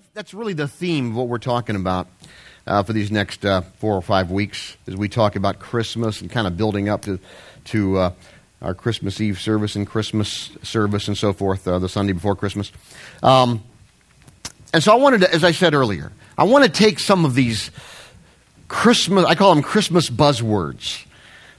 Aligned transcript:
that, 0.00 0.14
that's 0.14 0.34
really 0.34 0.54
the 0.54 0.68
theme 0.68 1.10
of 1.10 1.16
what 1.16 1.28
we're 1.28 1.38
talking 1.38 1.76
about 1.76 2.06
uh, 2.66 2.82
for 2.82 2.92
these 2.92 3.10
next 3.10 3.44
uh, 3.44 3.60
four 3.60 3.94
or 3.94 4.00
five 4.00 4.30
weeks 4.30 4.76
as 4.86 4.96
we 4.96 5.08
talk 5.08 5.36
about 5.36 5.58
Christmas 5.58 6.22
and 6.22 6.30
kind 6.30 6.46
of 6.46 6.56
building 6.56 6.88
up 6.88 7.02
to, 7.02 7.18
to 7.64 7.98
uh, 7.98 8.12
our 8.62 8.72
Christmas 8.74 9.20
Eve 9.20 9.38
service 9.38 9.76
and 9.76 9.86
Christmas 9.86 10.50
service 10.62 11.06
and 11.08 11.18
so 11.18 11.34
forth, 11.34 11.68
uh, 11.68 11.78
the 11.78 11.88
Sunday 11.88 12.14
before 12.14 12.34
Christmas. 12.34 12.72
Um, 13.22 13.62
and 14.72 14.82
so 14.82 14.92
I 14.92 14.96
wanted 14.96 15.22
to, 15.22 15.34
as 15.34 15.44
I 15.44 15.52
said 15.52 15.74
earlier, 15.74 16.12
I 16.38 16.44
want 16.44 16.64
to 16.64 16.70
take 16.70 16.98
some 16.98 17.26
of 17.26 17.34
these 17.34 17.70
Christmas, 18.68 19.26
I 19.26 19.34
call 19.34 19.54
them 19.54 19.62
Christmas 19.62 20.08
buzzwords, 20.08 21.04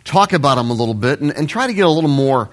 talk 0.03 0.33
about 0.33 0.55
them 0.55 0.71
a 0.71 0.73
little 0.73 0.95
bit 0.95 1.21
and, 1.21 1.31
and 1.31 1.47
try 1.47 1.67
to 1.67 1.73
get 1.73 1.85
a 1.85 1.89
little 1.89 2.09
more 2.09 2.49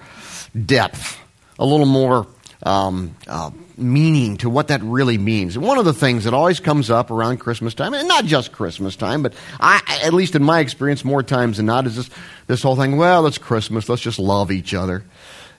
depth, 0.65 1.17
a 1.57 1.65
little 1.65 1.87
more 1.87 2.27
um, 2.63 3.15
uh, 3.27 3.51
meaning 3.77 4.37
to 4.37 4.49
what 4.49 4.67
that 4.67 4.81
really 4.83 5.17
means. 5.17 5.57
One 5.57 5.77
of 5.77 5.85
the 5.85 5.93
things 5.93 6.25
that 6.25 6.33
always 6.33 6.59
comes 6.59 6.89
up 6.89 7.11
around 7.11 7.37
Christmas 7.37 7.73
time, 7.73 7.93
and 7.93 8.07
not 8.07 8.25
just 8.25 8.51
Christmas 8.51 8.95
time, 8.95 9.23
but 9.23 9.33
I, 9.59 9.81
at 10.03 10.13
least 10.13 10.35
in 10.35 10.43
my 10.43 10.59
experience, 10.59 11.05
more 11.05 11.23
times 11.23 11.57
than 11.57 11.67
not, 11.67 11.87
is 11.87 11.95
this, 11.95 12.09
this 12.47 12.61
whole 12.61 12.75
thing, 12.75 12.97
well, 12.97 13.25
it's 13.27 13.37
Christmas, 13.37 13.87
let's 13.87 14.01
just 14.01 14.19
love 14.19 14.51
each 14.51 14.73
other. 14.73 15.03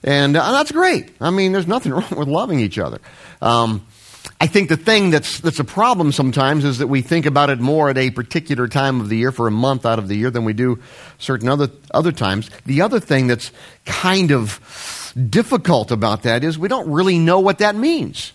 And 0.03 0.35
uh, 0.35 0.51
that's 0.51 0.71
great. 0.71 1.11
I 1.19 1.29
mean, 1.29 1.51
there's 1.51 1.67
nothing 1.67 1.91
wrong 1.93 2.15
with 2.15 2.27
loving 2.27 2.59
each 2.59 2.77
other. 2.77 2.99
Um, 3.41 3.85
I 4.39 4.47
think 4.47 4.69
the 4.69 4.77
thing 4.77 5.09
that's, 5.09 5.39
that's 5.39 5.59
a 5.59 5.63
problem 5.63 6.11
sometimes 6.11 6.63
is 6.65 6.79
that 6.79 6.87
we 6.87 7.01
think 7.01 7.25
about 7.25 7.49
it 7.49 7.59
more 7.59 7.89
at 7.89 7.97
a 7.97 8.11
particular 8.11 8.67
time 8.67 8.99
of 8.99 9.09
the 9.09 9.17
year 9.17 9.31
for 9.31 9.47
a 9.47 9.51
month 9.51 9.85
out 9.85 9.99
of 9.99 10.07
the 10.07 10.15
year 10.15 10.29
than 10.29 10.45
we 10.45 10.53
do 10.53 10.79
certain 11.17 11.49
other, 11.49 11.69
other 11.91 12.11
times. 12.11 12.49
The 12.65 12.81
other 12.81 12.99
thing 12.99 13.27
that's 13.27 13.51
kind 13.85 14.31
of 14.31 14.59
difficult 15.13 15.91
about 15.91 16.23
that 16.23 16.43
is 16.43 16.57
we 16.57 16.67
don't 16.67 16.89
really 16.89 17.17
know 17.17 17.39
what 17.39 17.59
that 17.59 17.75
means. 17.75 18.31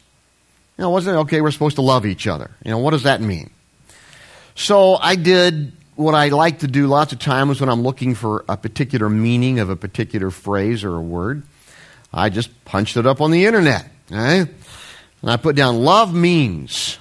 You 0.79 0.83
know, 0.83 0.91
wasn't 0.91 1.16
it 1.16 1.21
okay? 1.21 1.41
We're 1.41 1.51
supposed 1.51 1.77
to 1.77 1.83
love 1.83 2.05
each 2.05 2.27
other. 2.27 2.51
You 2.65 2.71
know, 2.71 2.79
what 2.79 2.91
does 2.91 3.05
that 3.05 3.21
mean? 3.21 3.51
So 4.55 4.97
I 4.97 5.16
did 5.16 5.73
what 5.97 6.15
I 6.15 6.29
like 6.29 6.60
to 6.60 6.66
do 6.66 6.87
lots 6.87 7.13
of 7.13 7.19
times 7.19 7.60
when 7.60 7.71
I'm 7.71 7.82
looking 7.82 8.15
for 8.15 8.45
a 8.49 8.57
particular 8.57 9.09
meaning 9.09 9.59
of 9.59 9.71
a 9.71 9.77
particular 9.77 10.30
phrase 10.30 10.85
or 10.85 10.97
a 10.97 11.01
word. 11.01 11.43
I 12.13 12.29
just 12.29 12.65
punched 12.65 12.97
it 12.97 13.07
up 13.07 13.21
on 13.21 13.30
the 13.30 13.47
internet. 13.47 13.91
Right? 14.10 14.47
And 15.23 15.30
I 15.30 15.37
put 15.37 15.57
down 15.57 15.79
love 15.79 16.15
means. 16.15 16.99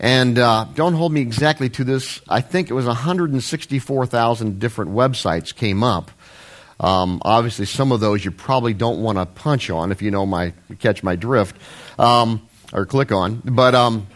And 0.00 0.38
uh, 0.38 0.66
don't 0.74 0.94
hold 0.94 1.12
me 1.12 1.20
exactly 1.20 1.68
to 1.70 1.84
this. 1.84 2.20
I 2.28 2.40
think 2.40 2.70
it 2.70 2.74
was 2.74 2.86
164,000 2.86 4.58
different 4.58 4.92
websites 4.92 5.54
came 5.54 5.82
up 5.82 6.10
um, 6.80 7.20
obviously, 7.24 7.66
some 7.66 7.90
of 7.90 8.00
those 8.00 8.24
you 8.24 8.30
probably 8.30 8.72
don't 8.72 9.02
want 9.02 9.18
to 9.18 9.26
punch 9.26 9.68
on 9.70 9.90
if 9.90 10.00
you 10.00 10.10
know 10.10 10.26
my 10.26 10.52
catch 10.78 11.02
my 11.02 11.16
drift 11.16 11.56
um, 11.98 12.46
or 12.72 12.86
click 12.86 13.10
on. 13.10 13.42
But 13.44 13.74
um, 13.74 14.06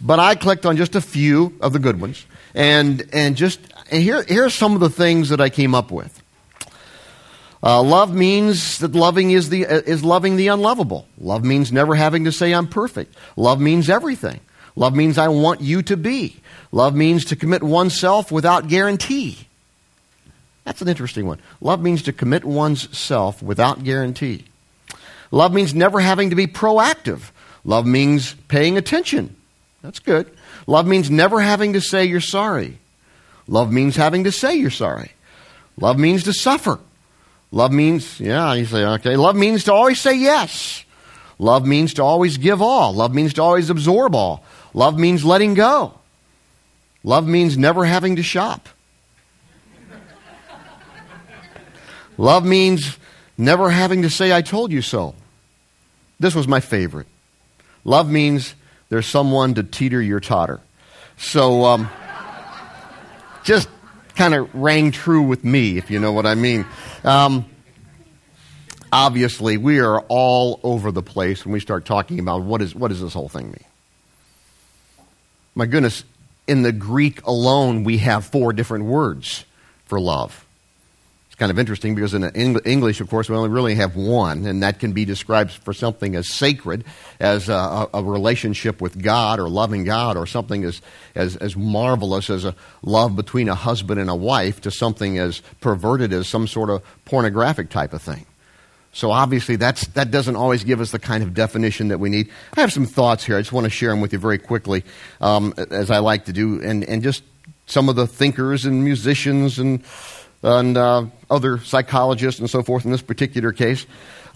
but 0.00 0.18
I 0.18 0.34
clicked 0.34 0.66
on 0.66 0.76
just 0.76 0.94
a 0.94 1.00
few 1.00 1.56
of 1.60 1.72
the 1.72 1.78
good 1.78 2.00
ones, 2.00 2.26
and 2.54 3.08
and 3.12 3.36
just 3.36 3.60
and 3.90 4.02
here 4.02 4.22
here's 4.22 4.54
some 4.54 4.74
of 4.74 4.80
the 4.80 4.90
things 4.90 5.30
that 5.30 5.40
I 5.40 5.48
came 5.48 5.74
up 5.74 5.90
with. 5.90 6.22
Uh, 7.60 7.82
love 7.82 8.14
means 8.14 8.78
that 8.78 8.92
loving 8.92 9.30
is 9.30 9.48
the 9.48 9.62
is 9.62 10.04
loving 10.04 10.36
the 10.36 10.48
unlovable. 10.48 11.08
Love 11.18 11.44
means 11.44 11.72
never 11.72 11.94
having 11.94 12.24
to 12.24 12.32
say 12.32 12.52
I'm 12.52 12.68
perfect. 12.68 13.14
Love 13.36 13.60
means 13.60 13.88
everything. 13.88 14.40
Love 14.76 14.94
means 14.94 15.18
I 15.18 15.28
want 15.28 15.60
you 15.60 15.82
to 15.82 15.96
be. 15.96 16.36
Love 16.70 16.94
means 16.94 17.24
to 17.26 17.36
commit 17.36 17.62
oneself 17.62 18.30
without 18.30 18.68
guarantee. 18.68 19.47
That's 20.68 20.82
an 20.82 20.88
interesting 20.88 21.26
one. 21.26 21.40
Love 21.62 21.80
means 21.80 22.02
to 22.02 22.12
commit 22.12 22.44
one's 22.44 22.94
self 22.96 23.42
without 23.42 23.84
guarantee. 23.84 24.44
Love 25.30 25.50
means 25.50 25.74
never 25.74 25.98
having 25.98 26.28
to 26.28 26.36
be 26.36 26.46
proactive. 26.46 27.30
Love 27.64 27.86
means 27.86 28.34
paying 28.48 28.76
attention. 28.76 29.34
That's 29.80 29.98
good. 29.98 30.30
Love 30.66 30.86
means 30.86 31.10
never 31.10 31.40
having 31.40 31.72
to 31.72 31.80
say 31.80 32.04
you're 32.04 32.20
sorry. 32.20 32.76
Love 33.46 33.72
means 33.72 33.96
having 33.96 34.24
to 34.24 34.30
say 34.30 34.56
you're 34.56 34.68
sorry. 34.68 35.10
Love 35.78 35.98
means 35.98 36.24
to 36.24 36.34
suffer. 36.34 36.78
Love 37.50 37.72
means, 37.72 38.20
yeah, 38.20 38.52
you 38.52 38.66
say, 38.66 38.84
okay. 38.84 39.16
Love 39.16 39.36
means 39.36 39.64
to 39.64 39.72
always 39.72 39.98
say 39.98 40.18
yes. 40.18 40.84
Love 41.38 41.66
means 41.66 41.94
to 41.94 42.02
always 42.02 42.36
give 42.36 42.60
all. 42.60 42.92
Love 42.92 43.14
means 43.14 43.32
to 43.32 43.42
always 43.42 43.70
absorb 43.70 44.14
all. 44.14 44.44
Love 44.74 44.98
means 44.98 45.24
letting 45.24 45.54
go. 45.54 45.94
Love 47.02 47.26
means 47.26 47.56
never 47.56 47.86
having 47.86 48.16
to 48.16 48.22
shop. 48.22 48.68
Love 52.18 52.44
means 52.44 52.98
never 53.38 53.70
having 53.70 54.02
to 54.02 54.10
say, 54.10 54.34
I 54.34 54.42
told 54.42 54.72
you 54.72 54.82
so. 54.82 55.14
This 56.18 56.34
was 56.34 56.48
my 56.48 56.58
favorite. 56.58 57.06
Love 57.84 58.10
means 58.10 58.54
there's 58.88 59.06
someone 59.06 59.54
to 59.54 59.62
teeter 59.62 60.02
your 60.02 60.18
totter. 60.18 60.60
So, 61.16 61.64
um, 61.64 61.88
just 63.44 63.68
kind 64.16 64.34
of 64.34 64.52
rang 64.52 64.90
true 64.90 65.22
with 65.22 65.44
me, 65.44 65.78
if 65.78 65.92
you 65.92 66.00
know 66.00 66.12
what 66.12 66.26
I 66.26 66.34
mean. 66.34 66.66
Um, 67.04 67.46
obviously, 68.92 69.56
we 69.56 69.78
are 69.78 70.00
all 70.08 70.58
over 70.64 70.90
the 70.90 71.02
place 71.02 71.44
when 71.44 71.52
we 71.52 71.60
start 71.60 71.84
talking 71.84 72.18
about 72.18 72.42
what, 72.42 72.60
is, 72.60 72.74
what 72.74 72.88
does 72.88 73.00
this 73.00 73.14
whole 73.14 73.28
thing 73.28 73.46
mean. 73.46 73.64
My 75.54 75.66
goodness, 75.66 76.02
in 76.48 76.62
the 76.62 76.72
Greek 76.72 77.24
alone, 77.26 77.84
we 77.84 77.98
have 77.98 78.24
four 78.24 78.52
different 78.52 78.86
words 78.86 79.44
for 79.84 80.00
love 80.00 80.44
kind 81.38 81.50
of 81.52 81.58
interesting 81.58 81.94
because 81.94 82.14
in 82.14 82.24
English, 82.24 83.00
of 83.00 83.08
course, 83.08 83.30
we 83.30 83.36
only 83.36 83.48
really 83.48 83.76
have 83.76 83.94
one, 83.94 84.44
and 84.44 84.62
that 84.62 84.80
can 84.80 84.92
be 84.92 85.04
described 85.04 85.52
for 85.52 85.72
something 85.72 86.16
as 86.16 86.28
sacred 86.28 86.84
as 87.20 87.48
a, 87.48 87.88
a 87.94 88.02
relationship 88.02 88.80
with 88.80 89.00
God 89.00 89.38
or 89.38 89.48
loving 89.48 89.84
God, 89.84 90.16
or 90.16 90.26
something 90.26 90.64
as, 90.64 90.82
as, 91.14 91.36
as 91.36 91.56
marvelous 91.56 92.28
as 92.28 92.44
a 92.44 92.56
love 92.82 93.14
between 93.14 93.48
a 93.48 93.54
husband 93.54 94.00
and 94.00 94.10
a 94.10 94.16
wife 94.16 94.60
to 94.62 94.70
something 94.70 95.18
as 95.18 95.40
perverted 95.60 96.12
as 96.12 96.26
some 96.26 96.48
sort 96.48 96.70
of 96.70 96.82
pornographic 97.04 97.70
type 97.70 97.92
of 97.92 98.02
thing. 98.02 98.26
So 98.92 99.12
obviously, 99.12 99.54
that's, 99.54 99.86
that 99.88 100.10
doesn't 100.10 100.34
always 100.34 100.64
give 100.64 100.80
us 100.80 100.90
the 100.90 100.98
kind 100.98 101.22
of 101.22 101.34
definition 101.34 101.88
that 101.88 102.00
we 102.00 102.08
need. 102.08 102.30
I 102.56 102.62
have 102.62 102.72
some 102.72 102.86
thoughts 102.86 103.22
here. 103.22 103.36
I 103.36 103.40
just 103.40 103.52
want 103.52 103.64
to 103.64 103.70
share 103.70 103.90
them 103.90 104.00
with 104.00 104.12
you 104.12 104.18
very 104.18 104.38
quickly, 104.38 104.82
um, 105.20 105.54
as 105.70 105.90
I 105.90 105.98
like 105.98 106.24
to 106.24 106.32
do, 106.32 106.60
and, 106.62 106.82
and 106.84 107.00
just 107.02 107.22
some 107.66 107.88
of 107.88 107.96
the 107.96 108.06
thinkers 108.06 108.64
and 108.64 108.82
musicians 108.82 109.58
and 109.58 109.84
and 110.42 110.76
uh, 110.76 111.06
other 111.30 111.58
psychologists 111.58 112.40
and 112.40 112.48
so 112.48 112.62
forth 112.62 112.84
in 112.84 112.90
this 112.90 113.02
particular 113.02 113.52
case. 113.52 113.86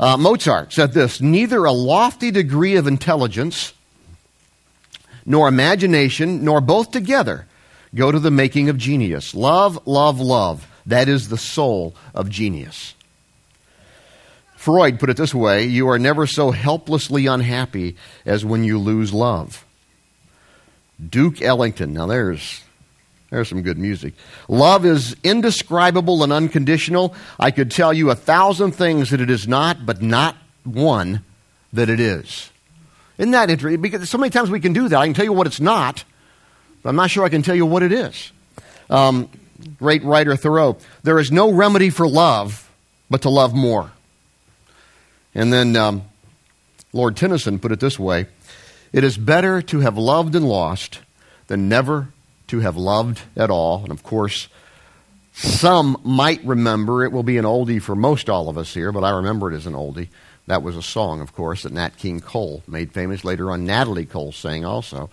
Uh, 0.01 0.17
Mozart 0.17 0.73
said 0.73 0.93
this 0.93 1.21
Neither 1.21 1.65
a 1.65 1.73
lofty 1.73 2.31
degree 2.31 2.77
of 2.77 2.87
intelligence 2.87 3.73
nor 5.25 5.49
imagination, 5.49 6.45
nor 6.45 6.61
both 6.61 6.91
together, 6.91 7.47
go 7.95 8.11
to 8.11 8.19
the 8.19 8.31
making 8.31 8.69
of 8.69 8.77
genius. 8.77 9.35
Love, 9.35 9.87
love, 9.87 10.21
love. 10.21 10.67
That 10.87 11.09
is 11.09 11.29
the 11.29 11.39
soul 11.39 11.95
of 12.15 12.29
genius. 12.29 12.95
Freud 14.57 15.01
put 15.01 15.11
it 15.11 15.17
this 15.17 15.35
way 15.35 15.65
You 15.65 15.89
are 15.89 15.99
never 15.99 16.27
so 16.27 16.51
helplessly 16.51 17.27
unhappy 17.27 17.97
as 18.25 18.45
when 18.45 18.65
you 18.65 18.79
lose 18.79 19.13
love. 19.13 19.65
Duke 21.09 21.43
Ellington, 21.43 21.93
now 21.93 22.07
there's 22.07 22.63
there's 23.33 23.49
some 23.49 23.63
good 23.63 23.79
music. 23.79 24.13
Love 24.47 24.85
is 24.85 25.17
indescribable 25.25 26.23
and 26.23 26.31
unconditional. 26.31 27.15
I 27.41 27.51
could 27.51 27.71
tell 27.71 27.91
you 27.91 28.11
a 28.11 28.15
thousand 28.15 28.73
things 28.73 29.09
that 29.09 29.23
it 29.23 29.31
is 29.31 29.49
not, 29.49 29.87
but 29.87 30.03
not 30.03 30.37
one 30.65 31.25
that 31.73 31.89
it 31.89 31.99
is. 31.99 32.51
Isn't 33.17 33.31
that 33.31 33.49
interesting? 33.49 33.81
Because 33.81 34.11
so 34.11 34.19
many 34.19 34.29
times 34.29 34.51
we 34.51 34.61
can 34.61 34.75
do 34.75 34.87
that. 34.87 34.99
I 34.99 35.07
can 35.07 35.15
tell 35.15 35.25
you 35.25 35.33
what 35.33 35.47
it's 35.47 35.61
not, 35.61 36.05
but 36.83 36.91
I'm 36.91 36.97
not 36.97 37.11
sure 37.11 37.25
I 37.25 37.31
can 37.31 37.41
tell 37.41 37.55
you 37.55 37.65
what 37.65 37.83
it 37.83 37.91
is. 37.91 38.33
Um, 38.91 39.31
great 39.79 40.05
writer 40.05 40.37
Thoreau. 40.37 40.77
There 41.03 41.19
is 41.19 41.33
no 41.33 41.51
remedy 41.51 41.89
for 41.89 42.07
love 42.07 42.71
but 43.09 43.23
to 43.23 43.31
love 43.31 43.55
more. 43.55 43.93
And 45.35 45.51
then 45.51 45.75
um, 45.75 46.03
Lord 46.93 47.17
Tennyson 47.17 47.59
put 47.59 47.73
it 47.73 47.81
this 47.81 47.99
way 47.99 48.27
It 48.93 49.05
is 49.05 49.17
better 49.17 49.63
to 49.63 49.81
have 49.81 49.97
loved 49.97 50.35
and 50.35 50.47
lost 50.47 51.01
than 51.47 51.71
never 51.71 52.09
to 52.53 52.61
have 52.61 52.77
loved 52.77 53.23
at 53.35 53.49
all. 53.49 53.83
And 53.83 53.91
of 53.91 54.03
course, 54.03 54.49
some 55.33 55.99
might 56.05 56.45
remember, 56.45 57.03
it 57.03 57.11
will 57.11 57.23
be 57.23 57.39
an 57.39 57.47
oldie 57.47 57.81
for 57.81 57.97
most 57.97 58.29
all 58.29 58.51
of 58.51 58.59
us 58.59 58.75
here, 58.75 58.93
but 58.93 59.03
I 59.03 59.17
remember 59.17 59.51
it 59.51 59.57
as 59.57 59.67
an 59.67 59.73
oldie. 59.73 60.09
That 60.49 60.63
was 60.63 60.77
a 60.77 60.83
song, 60.83 61.23
of 61.23 61.33
course, 61.33 61.63
that 61.63 61.73
Nat 61.73 61.97
King 61.97 62.21
Cole 62.21 62.63
made 62.69 62.93
famous. 62.93 63.25
Later 63.25 63.51
on, 63.51 63.65
Natalie 63.65 64.05
Cole 64.05 64.33
sang 64.33 64.67
also. 64.67 65.09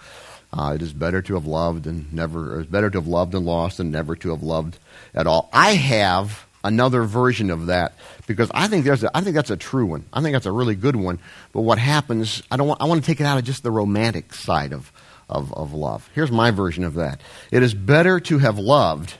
Uh, 0.52 0.74
it 0.76 0.82
is 0.82 0.92
better 0.92 1.22
to 1.22 1.36
have 1.36 1.46
loved 1.46 1.88
and 1.88 2.12
never, 2.12 2.60
it's 2.60 2.70
better 2.70 2.90
to 2.90 2.98
have 2.98 3.08
loved 3.08 3.34
and 3.34 3.46
lost 3.46 3.78
than 3.78 3.90
never 3.90 4.18
to 4.18 4.32
have 4.32 4.44
loved 4.44 4.78
at 5.14 5.26
all. 5.26 5.50
I 5.54 5.76
have 5.76 6.46
another 6.66 7.04
version 7.04 7.52
of 7.52 7.68
that 7.68 7.94
because 8.28 8.52
I 8.54 8.68
think 8.68 8.84
there's 8.84 9.06
a, 9.06 9.16
I 9.16 9.22
think 9.22 9.36
that's 9.36 9.50
a 9.50 9.56
true 9.56 9.86
one. 9.86 10.04
I 10.12 10.22
think 10.22 10.34
that's 10.34 10.46
a 10.46 10.52
really 10.52 10.76
good 10.76 10.98
one. 10.98 11.20
But 11.54 11.62
what 11.62 11.80
happens? 11.80 12.44
I 12.52 12.58
don't 12.58 12.68
want, 12.68 12.82
I 12.82 12.86
want 12.86 13.02
to 13.02 13.08
take 13.08 13.22
it 13.22 13.26
out 13.26 13.38
of 13.38 13.46
just 13.46 13.64
the 13.64 13.72
romantic 13.72 14.34
side 14.34 14.74
of 14.74 14.92
of, 15.30 15.54
of 15.54 15.74
love. 15.74 16.10
Here's 16.14 16.32
my 16.32 16.52
version 16.52 16.84
of 16.84 16.96
that 16.96 17.22
it 17.52 17.64
is 17.64 17.74
better 17.74 18.20
to 18.22 18.40
have 18.40 18.58
loved 18.58 19.18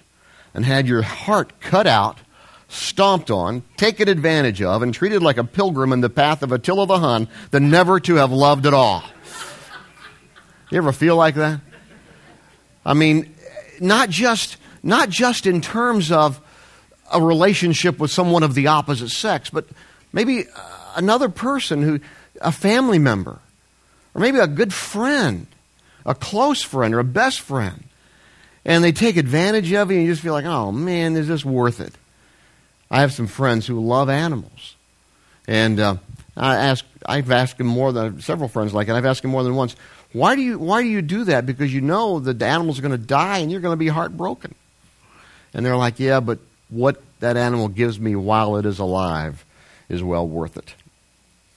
and 0.54 0.66
had 0.66 0.88
your 0.88 1.04
heart 1.04 1.60
cut 1.60 1.88
out, 1.88 2.18
stomped 2.68 3.30
on, 3.30 3.64
taken 3.78 4.10
advantage 4.10 4.62
of, 4.62 4.82
and 4.82 4.94
treated 4.94 5.22
like 5.22 5.38
a 5.38 5.44
pilgrim 5.44 5.94
in 5.94 6.02
the 6.02 6.10
path 6.10 6.42
of 6.42 6.52
Attila 6.52 6.88
the 6.88 7.00
Hun 7.00 7.28
than 7.52 7.70
never 7.70 8.00
to 8.02 8.16
have 8.16 8.32
loved 8.32 8.66
at 8.66 8.74
all. 8.74 9.04
You 10.72 10.78
ever 10.80 10.92
feel 10.92 11.16
like 11.16 11.36
that? 11.36 11.62
I 12.86 12.94
mean, 12.94 13.36
not 13.80 14.10
just 14.10 14.58
not 14.82 15.10
just 15.10 15.46
in 15.46 15.62
terms 15.62 16.12
of 16.12 16.40
a 17.12 17.22
relationship 17.22 18.00
with 18.00 18.12
someone 18.12 18.44
of 18.44 18.54
the 18.54 18.68
opposite 18.68 19.10
sex, 19.10 19.50
but 19.50 19.66
maybe 20.14 20.46
uh, 20.48 20.94
another 20.96 21.28
person 21.30 21.82
who 21.82 22.00
a 22.42 22.52
family 22.52 23.00
member 23.00 23.40
or 24.14 24.22
maybe 24.22 24.40
a 24.40 24.48
good 24.48 24.74
friend, 24.74 25.48
a 26.06 26.16
close 26.16 26.62
friend 26.62 26.94
or 26.94 27.00
a 27.00 27.04
best 27.04 27.40
friend. 27.40 27.84
And 28.66 28.84
they 28.84 28.92
take 28.92 29.18
advantage 29.18 29.72
of 29.74 29.90
you 29.90 29.98
and 29.98 30.06
you 30.06 30.12
just 30.12 30.22
feel 30.22 30.34
like, 30.34 30.46
"Oh 30.46 30.72
man, 30.72 31.16
is 31.16 31.28
this 31.28 31.46
worth 31.46 31.80
it?" 31.80 31.94
I 32.92 33.02
have 33.02 33.14
some 33.14 33.28
friends 33.28 33.68
who 33.68 33.80
love 33.80 34.10
animals. 34.10 34.76
And 35.48 35.80
uh, 35.80 35.96
I 36.36 36.56
ask, 36.56 36.86
I've 37.06 37.32
asked 37.32 37.58
them 37.58 37.68
more 37.68 37.92
than 37.92 38.22
several 38.22 38.50
friends 38.50 38.74
like 38.74 38.88
it. 38.88 38.94
I've 38.94 39.06
asked 39.06 39.22
them 39.22 39.32
more 39.32 39.44
than 39.44 39.56
once, 39.56 39.76
why 40.12 40.36
do 40.36 40.42
you 40.42 40.58
why 40.58 40.82
do 40.82 40.88
you 40.88 41.02
do 41.02 41.26
that? 41.26 41.46
Because 41.46 41.74
you 41.74 41.82
know 41.82 42.20
the 42.20 42.46
animal's 42.46 42.80
are 42.80 42.82
going 42.82 42.92
to 42.92 42.98
die 42.98 43.40
and 43.40 43.52
you're 43.52 43.62
going 43.62 43.74
to 43.74 43.78
be 43.78 43.88
heartbroken. 43.88 44.56
And 45.54 45.66
they're 45.66 45.78
like, 45.78 46.00
yeah, 46.00 46.20
but 46.20 46.40
what 46.70 47.02
that 47.20 47.38
animal 47.38 47.68
gives 47.68 48.00
me 48.00 48.16
while 48.16 48.58
it 48.58 48.66
is 48.66 48.80
alive 48.80 49.46
is 49.88 50.04
well 50.04 50.28
worth 50.28 50.58
it. 50.58 50.74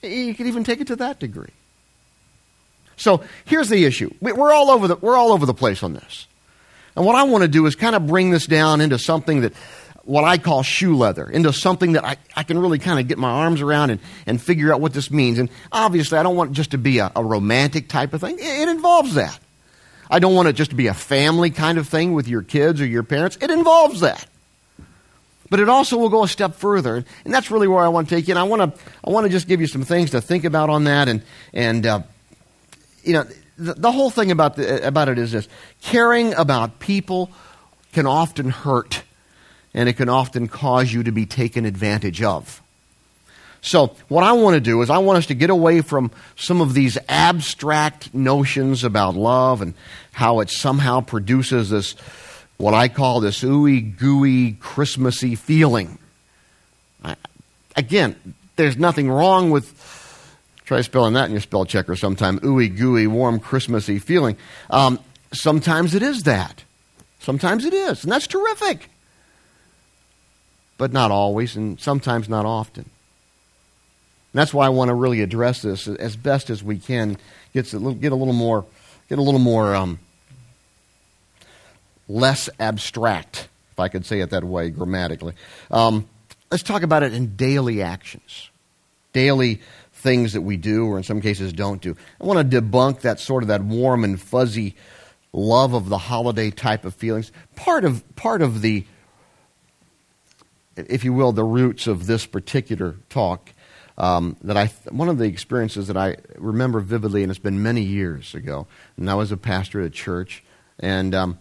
You 0.07 0.35
could 0.35 0.47
even 0.47 0.63
take 0.63 0.81
it 0.81 0.87
to 0.87 0.95
that 0.97 1.19
degree. 1.19 1.51
So 3.03 3.21
here's 3.43 3.67
the 3.67 3.83
issue: 3.83 4.13
we're 4.21 4.53
all 4.53 4.71
over 4.71 4.87
the 4.87 4.95
we're 4.95 5.17
all 5.17 5.33
over 5.33 5.45
the 5.45 5.53
place 5.53 5.83
on 5.83 5.93
this. 5.93 6.25
And 6.95 7.05
what 7.05 7.15
I 7.15 7.23
want 7.23 7.41
to 7.41 7.49
do 7.49 7.65
is 7.65 7.75
kind 7.75 7.95
of 7.95 8.07
bring 8.07 8.29
this 8.31 8.45
down 8.47 8.79
into 8.79 8.97
something 8.97 9.41
that 9.41 9.53
what 10.05 10.23
I 10.23 10.37
call 10.37 10.63
shoe 10.63 10.95
leather 10.95 11.29
into 11.29 11.51
something 11.51 11.93
that 11.93 12.05
I, 12.05 12.15
I 12.35 12.43
can 12.43 12.59
really 12.59 12.79
kind 12.79 12.99
of 12.99 13.07
get 13.07 13.17
my 13.17 13.29
arms 13.29 13.61
around 13.61 13.89
and, 13.89 13.99
and 14.25 14.41
figure 14.41 14.73
out 14.73 14.79
what 14.79 14.93
this 14.93 15.11
means. 15.11 15.37
And 15.37 15.49
obviously, 15.71 16.17
I 16.17 16.23
don't 16.23 16.37
want 16.37 16.51
it 16.51 16.53
just 16.53 16.71
to 16.71 16.77
be 16.77 16.99
a, 16.99 17.11
a 17.13 17.23
romantic 17.23 17.89
type 17.89 18.13
of 18.13 18.21
thing, 18.21 18.39
it, 18.39 18.45
it 18.45 18.69
involves 18.69 19.15
that. 19.15 19.37
I 20.09 20.19
don't 20.19 20.35
want 20.35 20.47
it 20.47 20.53
just 20.53 20.69
to 20.71 20.75
be 20.75 20.87
a 20.87 20.93
family 20.93 21.49
kind 21.49 21.77
of 21.77 21.89
thing 21.89 22.13
with 22.13 22.29
your 22.29 22.41
kids 22.41 22.79
or 22.79 22.85
your 22.85 23.03
parents, 23.03 23.37
it 23.41 23.51
involves 23.51 23.99
that. 23.99 24.25
But 25.49 25.59
it 25.59 25.67
also 25.67 25.97
will 25.97 26.09
go 26.09 26.23
a 26.23 26.27
step 26.27 26.55
further, 26.55 27.03
and 27.25 27.33
that's 27.33 27.51
really 27.51 27.67
where 27.67 27.83
I 27.83 27.89
want 27.89 28.07
to 28.07 28.15
take 28.15 28.27
you. 28.27 28.31
And 28.31 28.39
I 28.39 28.43
want 28.43 28.75
to, 28.75 28.81
I 29.03 29.09
want 29.09 29.25
to 29.25 29.29
just 29.29 29.47
give 29.47 29.59
you 29.59 29.67
some 29.67 29.83
things 29.83 30.11
to 30.11 30.21
think 30.21 30.45
about 30.45 30.69
on 30.69 30.85
that, 30.85 31.09
and 31.09 31.21
and 31.53 31.85
uh, 31.85 32.01
you 33.03 33.13
know, 33.13 33.25
the, 33.57 33.73
the 33.73 33.91
whole 33.91 34.09
thing 34.09 34.31
about 34.31 34.55
the, 34.55 34.85
about 34.85 35.09
it 35.09 35.17
is 35.17 35.31
this: 35.31 35.47
caring 35.81 36.33
about 36.33 36.79
people 36.79 37.31
can 37.91 38.07
often 38.07 38.49
hurt 38.49 39.03
and 39.73 39.89
it 39.89 39.93
can 39.93 40.09
often 40.09 40.47
cause 40.47 40.91
you 40.91 41.03
to 41.03 41.11
be 41.11 41.25
taken 41.25 41.65
advantage 41.65 42.21
of. 42.21 42.61
So, 43.61 43.95
what 44.09 44.23
I 44.23 44.33
want 44.33 44.55
to 44.55 44.59
do 44.59 44.81
is, 44.81 44.89
I 44.89 44.97
want 44.97 45.19
us 45.19 45.27
to 45.27 45.35
get 45.35 45.49
away 45.49 45.81
from 45.81 46.11
some 46.35 46.59
of 46.59 46.73
these 46.73 46.97
abstract 47.07 48.13
notions 48.13 48.83
about 48.83 49.15
love 49.15 49.61
and 49.61 49.73
how 50.11 50.41
it 50.41 50.49
somehow 50.49 50.99
produces 50.99 51.69
this, 51.69 51.93
what 52.57 52.73
I 52.73 52.89
call 52.89 53.21
this 53.21 53.41
ooey 53.41 53.97
gooey 53.97 54.53
Christmassy 54.59 55.35
feeling. 55.35 55.97
I, 57.05 57.15
again, 57.77 58.17
there's 58.57 58.75
nothing 58.75 59.09
wrong 59.09 59.49
with, 59.49 59.71
try 60.73 60.81
spelling 60.81 61.13
that 61.13 61.25
in 61.25 61.31
your 61.31 61.41
spell 61.41 61.65
checker 61.65 61.95
sometime, 61.95 62.39
ooey 62.39 62.75
gooey, 62.75 63.07
warm 63.07 63.39
Christmassy 63.39 63.99
feeling. 63.99 64.37
Um, 64.69 64.99
sometimes 65.31 65.95
it 65.95 66.01
is 66.01 66.23
that. 66.23 66.63
Sometimes 67.19 67.65
it 67.65 67.73
is, 67.73 68.03
and 68.03 68.11
that's 68.11 68.27
terrific 68.27 68.89
but 70.77 70.91
not 70.91 71.11
always, 71.11 71.55
and 71.55 71.79
sometimes 71.79 72.27
not 72.27 72.45
often. 72.45 72.83
And 72.83 74.39
that's 74.39 74.53
why 74.53 74.65
I 74.65 74.69
want 74.69 74.89
to 74.89 74.95
really 74.95 75.21
address 75.21 75.61
this 75.61 75.87
as 75.87 76.15
best 76.15 76.49
as 76.49 76.63
we 76.63 76.77
can. 76.77 77.17
Get 77.53 77.71
a 77.73 77.77
little, 77.77 77.93
get 77.93 78.11
a 78.11 78.15
little 78.15 78.33
more, 78.33 78.65
get 79.07 79.19
a 79.19 79.21
little 79.21 79.39
more 79.39 79.75
um, 79.75 79.99
less 82.09 82.49
abstract, 82.59 83.47
if 83.71 83.79
I 83.79 83.87
could 83.87 84.05
say 84.05 84.19
it 84.19 84.31
that 84.31 84.43
way 84.43 84.71
grammatically. 84.71 85.35
Um, 85.69 86.07
let's 86.51 86.63
talk 86.63 86.81
about 86.81 87.03
it 87.03 87.13
in 87.13 87.35
daily 87.35 87.81
actions, 87.81 88.49
daily 89.13 89.61
things 90.03 90.33
that 90.33 90.41
we 90.41 90.57
do, 90.57 90.85
or 90.85 90.97
in 90.97 91.03
some 91.03 91.21
cases 91.21 91.53
don't 91.53 91.81
do. 91.81 91.95
I 92.21 92.25
want 92.25 92.51
to 92.51 92.61
debunk 92.61 93.01
that 93.01 93.19
sort 93.19 93.41
of 93.41 93.47
that 93.47 93.63
warm 93.63 94.03
and 94.03 94.21
fuzzy 94.21 94.75
love 95.31 95.73
of 95.73 95.89
the 95.89 95.97
holiday 95.97 96.51
type 96.51 96.85
of 96.85 96.93
feelings. 96.93 97.31
Part 97.55 97.85
of 97.85 98.03
part 98.15 98.41
of 98.41 98.61
the 98.61 98.85
if 100.75 101.03
you 101.03 101.13
will, 101.13 101.31
the 101.31 101.43
roots 101.43 101.87
of 101.87 102.05
this 102.05 102.25
particular 102.25 102.95
talk. 103.09 103.51
Um, 103.95 104.37
that 104.41 104.57
I, 104.57 104.67
one 104.89 105.07
of 105.07 105.19
the 105.19 105.25
experiences 105.25 105.85
that 105.85 105.95
I 105.95 106.17
remember 106.35 106.79
vividly, 106.79 107.21
and 107.21 107.29
it's 107.29 107.37
been 107.37 107.61
many 107.61 107.83
years 107.83 108.33
ago, 108.33 108.65
and 108.97 109.07
I 109.07 109.13
was 109.13 109.31
a 109.31 109.37
pastor 109.37 109.81
at 109.81 109.85
a 109.85 109.91
church, 109.91 110.43
and 110.79 111.13
um, 111.13 111.37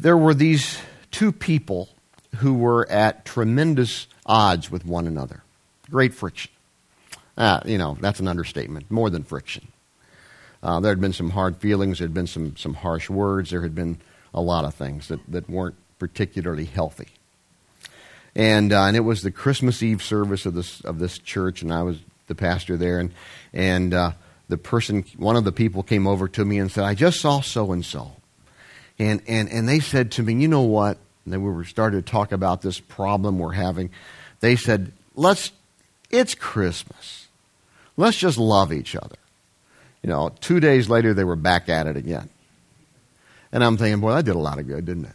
there 0.00 0.16
were 0.16 0.32
these 0.32 0.78
two 1.10 1.32
people 1.32 1.90
who 2.36 2.54
were 2.54 2.90
at 2.90 3.26
tremendous 3.26 4.06
odds 4.24 4.70
with 4.70 4.86
one 4.86 5.06
another. 5.06 5.42
Great 5.90 6.14
friction. 6.14 6.50
Uh, 7.40 7.60
you 7.64 7.78
know, 7.78 7.96
that's 8.00 8.20
an 8.20 8.28
understatement, 8.28 8.90
more 8.90 9.10
than 9.10 9.24
friction. 9.24 9.66
Uh, 10.62 10.78
there 10.78 10.92
had 10.92 11.00
been 11.00 11.12
some 11.12 11.30
hard 11.30 11.56
feelings, 11.56 11.98
there 11.98 12.06
had 12.06 12.14
been 12.14 12.26
some, 12.26 12.56
some 12.56 12.74
harsh 12.74 13.08
words, 13.08 13.50
there 13.50 13.62
had 13.62 13.74
been 13.74 13.98
a 14.34 14.40
lot 14.40 14.64
of 14.64 14.74
things 14.74 15.08
that, 15.08 15.20
that 15.26 15.48
weren't 15.48 15.74
particularly 15.98 16.66
healthy 16.66 17.08
and 18.34 18.72
uh, 18.72 18.84
and 18.84 18.96
it 18.96 19.00
was 19.00 19.22
the 19.22 19.30
Christmas 19.30 19.82
Eve 19.82 20.02
service 20.02 20.46
of 20.46 20.54
this 20.54 20.80
of 20.82 20.98
this 20.98 21.18
church, 21.18 21.62
and 21.62 21.72
I 21.72 21.82
was 21.82 21.98
the 22.26 22.34
pastor 22.34 22.76
there, 22.76 23.00
and 23.00 23.12
and 23.52 23.92
uh, 23.92 24.12
the 24.48 24.58
person, 24.58 25.04
one 25.16 25.36
of 25.36 25.44
the 25.44 25.52
people, 25.52 25.82
came 25.82 26.06
over 26.06 26.28
to 26.28 26.44
me 26.44 26.58
and 26.58 26.70
said, 26.70 26.84
"I 26.84 26.94
just 26.94 27.20
saw 27.20 27.40
so 27.40 27.72
and 27.72 27.84
so," 27.84 28.12
and 28.98 29.20
and 29.26 29.68
they 29.68 29.80
said 29.80 30.12
to 30.12 30.22
me, 30.22 30.34
"You 30.34 30.48
know 30.48 30.62
what?" 30.62 30.98
And 31.24 31.34
then 31.34 31.42
we 31.42 31.50
were 31.50 31.64
started 31.64 32.06
to 32.06 32.10
talk 32.10 32.32
about 32.32 32.62
this 32.62 32.78
problem 32.80 33.38
we're 33.38 33.52
having. 33.52 33.90
They 34.40 34.56
said, 34.56 34.92
"Let's, 35.14 35.52
it's 36.10 36.34
Christmas. 36.34 37.19
Let's 38.00 38.16
just 38.16 38.38
love 38.38 38.72
each 38.72 38.96
other." 38.96 39.16
You 40.02 40.08
know, 40.08 40.30
two 40.40 40.60
days 40.60 40.88
later, 40.88 41.12
they 41.12 41.24
were 41.24 41.36
back 41.36 41.68
at 41.68 41.86
it 41.86 41.96
again. 41.96 42.30
And 43.52 43.62
I'm 43.62 43.76
thinking, 43.76 44.00
boy, 44.00 44.14
that 44.14 44.24
did 44.24 44.34
a 44.34 44.38
lot 44.38 44.58
of 44.58 44.66
good, 44.66 44.84
didn't 44.84 45.06
it? 45.06 45.12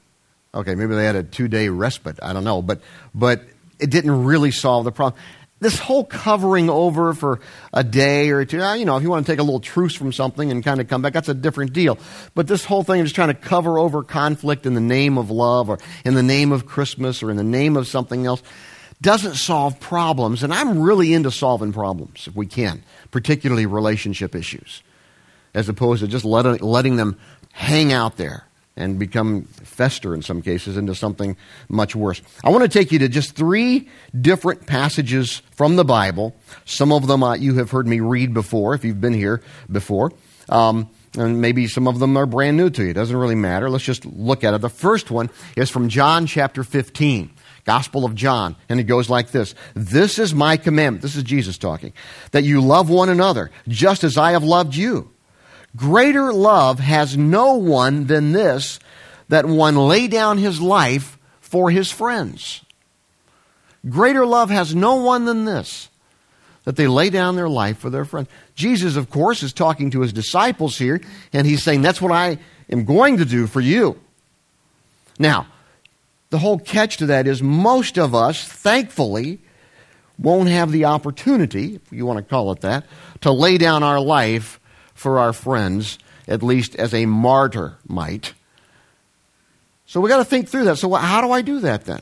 Okay, 0.54 0.76
maybe 0.76 0.96
they 0.96 1.06
had 1.06 1.16
a 1.16 1.24
two 1.24 1.48
day 1.48 1.70
respite. 1.70 2.20
I 2.22 2.34
don't 2.34 2.44
know. 2.44 2.62
But, 2.62 2.82
but 3.14 3.42
it 3.80 3.90
didn't 3.90 4.26
really 4.26 4.52
solve 4.52 4.86
the 4.86 4.92
problem. 4.92 5.22
This 5.62 5.80
whole 5.80 6.04
covering 6.04 6.70
over 6.70 7.14
for 7.14 7.40
a 7.74 7.84
day 7.84 8.30
or 8.30 8.44
two, 8.44 8.62
ah, 8.62 8.74
you 8.74 8.86
know, 8.86 8.98
if 8.98 9.04
you 9.04 9.10
want 9.10 9.26
to 9.26 9.32
take 9.32 9.40
a 9.40 9.44
little 9.44 9.62
truce 9.62 9.96
from 9.96 10.12
something 10.12 10.52
and 10.52 10.64
kind 10.64 10.82
of 10.82 10.90
come 10.90 11.02
back, 11.02 11.14
that's 11.14 11.30
a 11.30 11.34
different 11.34 11.72
deal. 11.74 11.98
But 12.36 12.48
this 12.48 12.66
whole 12.66 12.84
thing 12.84 13.00
of 13.00 13.06
just 13.06 13.16
trying 13.16 13.30
to 13.30 13.34
cover 13.34 13.80
over 13.80 14.04
conflict 14.04 14.66
in 14.66 14.74
the 14.74 14.82
name 14.82 15.18
of 15.18 15.32
love 15.32 15.70
or 15.70 15.80
in 16.04 16.14
the 16.14 16.24
name 16.24 16.52
of 16.52 16.66
Christmas 16.66 17.24
or 17.24 17.32
in 17.32 17.38
the 17.38 17.44
name 17.44 17.78
of 17.78 17.88
something 17.88 18.26
else 18.26 18.44
doesn't 19.02 19.36
solve 19.36 19.80
problems. 19.80 20.44
And 20.44 20.54
I'm 20.54 20.80
really 20.80 21.14
into 21.14 21.32
solving 21.32 21.74
problems 21.74 22.28
if 22.28 22.36
we 22.36 22.46
can, 22.46 22.84
particularly 23.12 23.66
relationship 23.66 24.36
issues, 24.36 24.84
as 25.54 25.70
opposed 25.70 26.02
to 26.02 26.08
just 26.08 26.26
letting, 26.26 26.58
letting 26.58 26.96
them 26.96 27.18
hang 27.52 27.94
out 27.94 28.18
there 28.18 28.46
and 28.78 29.00
become 29.00 29.44
fester 29.44 30.14
in 30.14 30.22
some 30.22 30.42
cases 30.42 30.76
into 30.76 30.94
something 30.94 31.38
much 31.70 31.96
worse. 31.96 32.22
I 32.44 32.50
want 32.50 32.64
to 32.64 32.70
take 32.70 32.92
you 32.92 33.00
to 33.00 33.08
just 33.08 33.36
three 33.36 33.90
different 34.20 34.68
passages 34.68 35.42
from 35.56 35.78
the 35.78 35.86
Bible. 35.86 36.36
Some 36.66 36.92
of 36.92 37.08
them 37.08 37.24
uh, 37.24 37.36
you 37.36 37.56
have 37.56 37.72
heard 37.72 37.88
me 37.88 38.02
read 38.02 38.34
before 38.34 38.76
if 38.76 38.84
you've 38.84 39.00
been 39.00 39.14
here 39.14 39.42
before. 39.72 40.12
Um, 40.50 40.90
and 41.18 41.40
maybe 41.40 41.68
some 41.68 41.88
of 41.88 42.00
them 42.00 42.18
are 42.18 42.26
brand 42.26 42.58
new 42.58 42.70
to 42.70 42.84
you. 42.84 42.90
It 42.90 42.94
doesn't 42.94 43.16
really 43.16 43.36
matter. 43.36 43.70
Let's 43.70 43.86
just 43.86 44.06
look 44.06 44.44
at 44.44 44.54
it. 44.54 44.62
The 44.62 44.70
first 44.70 45.10
one 45.10 45.30
is 45.56 45.70
from 45.70 45.88
John 45.88 46.28
chapter 46.28 46.64
15. 46.64 47.30
Gospel 47.66 48.06
of 48.06 48.14
John, 48.14 48.56
and 48.70 48.80
it 48.80 48.84
goes 48.84 49.10
like 49.10 49.32
this 49.32 49.56
This 49.74 50.20
is 50.20 50.34
my 50.34 50.56
commandment. 50.56 51.02
This 51.02 51.16
is 51.16 51.24
Jesus 51.24 51.58
talking. 51.58 51.94
That 52.32 52.44
you 52.44 52.62
love 52.62 52.90
one 52.90 53.10
another, 53.10 53.52
just 53.68 54.04
as 54.04 54.18
I 54.18 54.32
have 54.32 54.44
loved 54.44 54.76
you. 54.76 55.12
Greater 55.76 56.32
love 56.32 56.80
has 56.80 57.18
no 57.18 57.56
one 57.56 58.06
than 58.06 58.32
this, 58.32 58.80
that 59.28 59.46
one 59.46 59.76
lay 59.76 60.08
down 60.08 60.38
his 60.38 60.62
life 60.62 61.18
for 61.42 61.70
his 61.70 61.92
friends. 61.92 62.64
Greater 63.90 64.26
love 64.26 64.50
has 64.50 64.74
no 64.74 64.96
one 64.96 65.26
than 65.26 65.46
this, 65.46 65.90
that 66.64 66.76
they 66.76 66.88
lay 66.88 67.10
down 67.10 67.36
their 67.36 67.50
life 67.50 67.80
for 67.80 67.90
their 67.90 68.06
friends. 68.06 68.30
Jesus, 68.54 68.96
of 68.96 69.10
course, 69.10 69.44
is 69.44 69.54
talking 69.54 69.92
to 69.92 70.02
his 70.02 70.14
disciples 70.14 70.78
here, 70.78 71.02
and 71.34 71.46
he's 71.46 71.64
saying, 71.64 71.82
That's 71.82 72.02
what 72.02 72.12
I 72.12 72.38
am 72.70 72.86
going 72.86 73.18
to 73.18 73.26
do 73.26 73.48
for 73.48 73.60
you. 73.60 74.00
Now, 75.18 75.48
the 76.30 76.40
whole 76.40 76.60
catch 76.60 76.98
to 76.98 77.06
that 77.08 77.28
is 77.28 77.42
most 77.42 77.98
of 77.98 78.16
us, 78.16 78.44
thankfully, 78.44 79.40
won't 80.18 80.50
have 80.50 80.72
the 80.72 80.86
opportunity, 80.86 81.76
if 81.76 81.92
you 81.92 82.06
want 82.06 82.18
to 82.18 82.24
call 82.24 82.52
it 82.52 82.62
that, 82.62 82.86
to 83.22 83.32
lay 83.32 83.58
down 83.58 83.84
our 83.84 84.00
life 84.00 84.60
for 84.94 85.20
our 85.20 85.34
friends, 85.34 86.00
at 86.28 86.42
least 86.42 86.76
as 86.76 86.94
a 86.94 87.06
martyr 87.06 87.78
might. 87.88 88.34
So 89.86 90.02
we've 90.02 90.10
got 90.10 90.18
to 90.18 90.26
think 90.26 90.50
through 90.50 90.66
that. 90.66 90.78
So 90.78 90.94
how 90.94 91.22
do 91.22 91.32
I 91.32 91.42
do 91.42 91.60
that 91.60 91.86
then? 91.86 92.02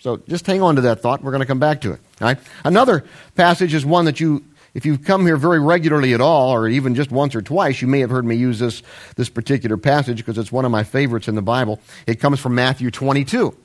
So 0.00 0.18
just 0.28 0.46
hang 0.46 0.60
on 0.60 0.76
to 0.76 0.82
that 0.82 1.00
thought. 1.00 1.22
We're 1.22 1.30
going 1.30 1.40
to 1.40 1.46
come 1.46 1.60
back 1.60 1.80
to 1.82 1.92
it. 1.92 2.00
All 2.20 2.28
right? 2.28 2.38
Another 2.64 3.04
passage 3.36 3.72
is 3.72 3.86
one 3.86 4.06
that 4.06 4.20
you 4.20 4.44
if 4.74 4.84
you've 4.84 5.04
come 5.04 5.24
here 5.24 5.36
very 5.36 5.60
regularly 5.60 6.14
at 6.14 6.20
all, 6.20 6.52
or 6.52 6.68
even 6.68 6.96
just 6.96 7.12
once 7.12 7.34
or 7.34 7.42
twice, 7.42 7.80
you 7.80 7.86
may 7.86 8.00
have 8.00 8.10
heard 8.10 8.24
me 8.24 8.34
use 8.34 8.58
this, 8.58 8.82
this 9.14 9.28
particular 9.28 9.76
passage 9.76 10.18
because 10.18 10.36
it's 10.36 10.50
one 10.50 10.64
of 10.64 10.72
my 10.72 10.82
favorites 10.82 11.28
in 11.28 11.36
the 11.36 11.42
Bible. 11.42 11.80
It 12.08 12.16
comes 12.16 12.40
from 12.40 12.56
Matthew 12.56 12.90
22, 12.90 13.56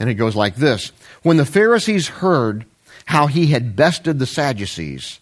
and 0.00 0.08
it 0.08 0.14
goes 0.14 0.34
like 0.34 0.56
this 0.56 0.92
When 1.22 1.36
the 1.36 1.44
Pharisees 1.44 2.08
heard 2.08 2.64
how 3.04 3.26
he 3.26 3.48
had 3.48 3.76
bested 3.76 4.18
the 4.18 4.26
Sadducees, 4.26 5.20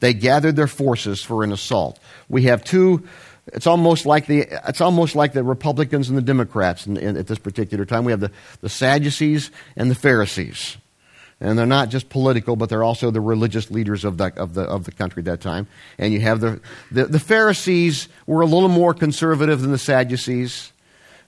they 0.00 0.12
gathered 0.12 0.56
their 0.56 0.66
forces 0.66 1.22
for 1.22 1.42
an 1.42 1.52
assault. 1.52 1.98
We 2.28 2.42
have 2.44 2.62
two. 2.62 3.08
It's 3.46 3.66
almost 3.66 4.04
like 4.04 4.26
the 4.26 4.46
it's 4.68 4.82
almost 4.82 5.16
like 5.16 5.32
the 5.32 5.42
Republicans 5.42 6.10
and 6.10 6.18
the 6.18 6.22
Democrats 6.22 6.86
in, 6.86 6.96
in, 6.98 7.16
at 7.16 7.28
this 7.28 7.38
particular 7.38 7.86
time. 7.86 8.04
We 8.04 8.12
have 8.12 8.20
the, 8.20 8.30
the 8.60 8.68
Sadducees 8.68 9.50
and 9.74 9.90
the 9.90 9.94
Pharisees 9.94 10.76
and 11.42 11.58
they're 11.58 11.66
not 11.66 11.88
just 11.88 12.08
political, 12.08 12.54
but 12.54 12.68
they're 12.68 12.84
also 12.84 13.10
the 13.10 13.20
religious 13.20 13.70
leaders 13.70 14.04
of 14.04 14.16
the, 14.16 14.32
of 14.36 14.54
the, 14.54 14.62
of 14.62 14.84
the 14.84 14.92
country 14.92 15.20
at 15.20 15.24
that 15.24 15.40
time. 15.40 15.66
And 15.98 16.14
you 16.14 16.20
have 16.20 16.40
the, 16.40 16.60
the, 16.92 17.06
the 17.06 17.18
Pharisees 17.18 18.08
were 18.26 18.42
a 18.42 18.46
little 18.46 18.68
more 18.68 18.94
conservative 18.94 19.60
than 19.60 19.72
the 19.72 19.78
Sadducees. 19.78 20.72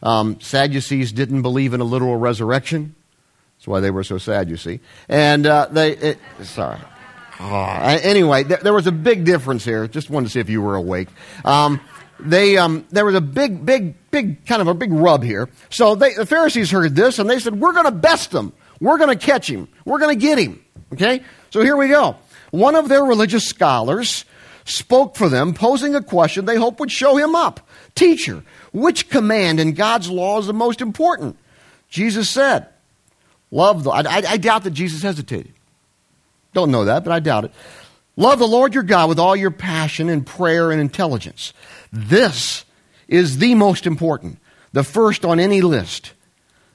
Um, 0.04 0.40
Sadducees 0.40 1.10
didn't 1.10 1.42
believe 1.42 1.74
in 1.74 1.80
a 1.80 1.84
literal 1.84 2.16
resurrection. 2.16 2.94
That's 3.58 3.66
why 3.66 3.80
they 3.80 3.90
were 3.90 4.04
so 4.04 4.18
sad, 4.18 4.48
you 4.48 4.56
see. 4.56 4.78
And 5.08 5.46
uh, 5.46 5.66
they, 5.70 5.96
it, 5.96 6.18
sorry. 6.42 6.78
Oh, 7.40 7.64
anyway, 8.02 8.44
there, 8.44 8.58
there, 8.58 8.72
was 8.72 8.86
a 8.86 8.92
big 8.92 9.24
difference 9.24 9.64
here. 9.64 9.88
Just 9.88 10.10
wanted 10.10 10.26
to 10.26 10.32
see 10.32 10.38
if 10.38 10.48
you 10.48 10.62
were 10.62 10.76
awake. 10.76 11.08
Um, 11.44 11.80
they, 12.20 12.56
um, 12.56 12.86
there 12.90 13.04
was 13.04 13.16
a 13.16 13.20
big, 13.20 13.66
big, 13.66 13.96
big, 14.12 14.46
kind 14.46 14.62
of 14.62 14.68
a 14.68 14.74
big 14.74 14.92
rub 14.92 15.24
here. 15.24 15.48
So 15.70 15.96
they, 15.96 16.14
the 16.14 16.24
Pharisees 16.24 16.70
heard 16.70 16.94
this 16.94 17.18
and 17.18 17.28
they 17.28 17.40
said, 17.40 17.58
We're 17.58 17.72
going 17.72 17.86
to 17.86 17.90
best 17.90 18.30
them. 18.30 18.52
We're 18.80 18.98
going 18.98 19.16
to 19.16 19.26
catch 19.26 19.48
him. 19.48 19.68
We're 19.84 19.98
going 19.98 20.18
to 20.18 20.26
get 20.26 20.38
him. 20.38 20.64
Okay? 20.92 21.22
So 21.50 21.60
here 21.62 21.76
we 21.76 21.88
go. 21.88 22.16
One 22.50 22.74
of 22.74 22.88
their 22.88 23.04
religious 23.04 23.46
scholars 23.46 24.24
spoke 24.64 25.16
for 25.16 25.28
them, 25.28 25.54
posing 25.54 25.94
a 25.94 26.02
question 26.02 26.44
they 26.44 26.56
hoped 26.56 26.80
would 26.80 26.90
show 26.90 27.16
him 27.16 27.34
up. 27.34 27.66
Teacher, 27.94 28.42
which 28.72 29.10
command 29.10 29.60
in 29.60 29.74
God's 29.74 30.10
law 30.10 30.38
is 30.38 30.46
the 30.46 30.52
most 30.52 30.80
important? 30.80 31.36
Jesus 31.88 32.28
said, 32.28 32.68
Love 33.50 33.84
the. 33.84 33.90
I, 33.90 34.00
I, 34.00 34.22
I 34.30 34.36
doubt 34.36 34.64
that 34.64 34.72
Jesus 34.72 35.02
hesitated. 35.02 35.52
Don't 36.54 36.72
know 36.72 36.86
that, 36.86 37.04
but 37.04 37.12
I 37.12 37.20
doubt 37.20 37.44
it. 37.44 37.52
Love 38.16 38.38
the 38.38 38.48
Lord 38.48 38.74
your 38.74 38.82
God 38.82 39.08
with 39.08 39.18
all 39.18 39.36
your 39.36 39.50
passion 39.50 40.08
and 40.08 40.26
prayer 40.26 40.70
and 40.70 40.80
intelligence. 40.80 41.52
This 41.92 42.64
is 43.06 43.38
the 43.38 43.54
most 43.54 43.86
important, 43.86 44.38
the 44.72 44.84
first 44.84 45.24
on 45.24 45.38
any 45.38 45.60
list. 45.60 46.12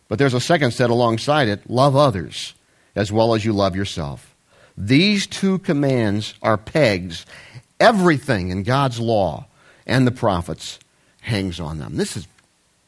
But 0.10 0.20
there's 0.20 0.34
a 0.34 0.42
second 0.42 0.72
set 0.72 0.90
alongside 0.90 1.48
it 1.48 1.70
love 1.70 1.96
others 1.96 2.54
as 2.96 3.12
well 3.12 3.34
as 3.34 3.46
you 3.46 3.54
love 3.54 3.76
yourself. 3.76 4.36
These 4.76 5.28
two 5.28 5.60
commands 5.60 6.34
are 6.42 6.58
pegs. 6.58 7.26
Everything 7.80 8.50
in 8.50 8.64
God's 8.64 9.00
law 9.00 9.46
and 9.86 10.06
the 10.06 10.12
prophets 10.12 10.80
hangs 11.22 11.60
on 11.60 11.78
them. 11.78 11.96
This 11.96 12.18
is 12.18 12.28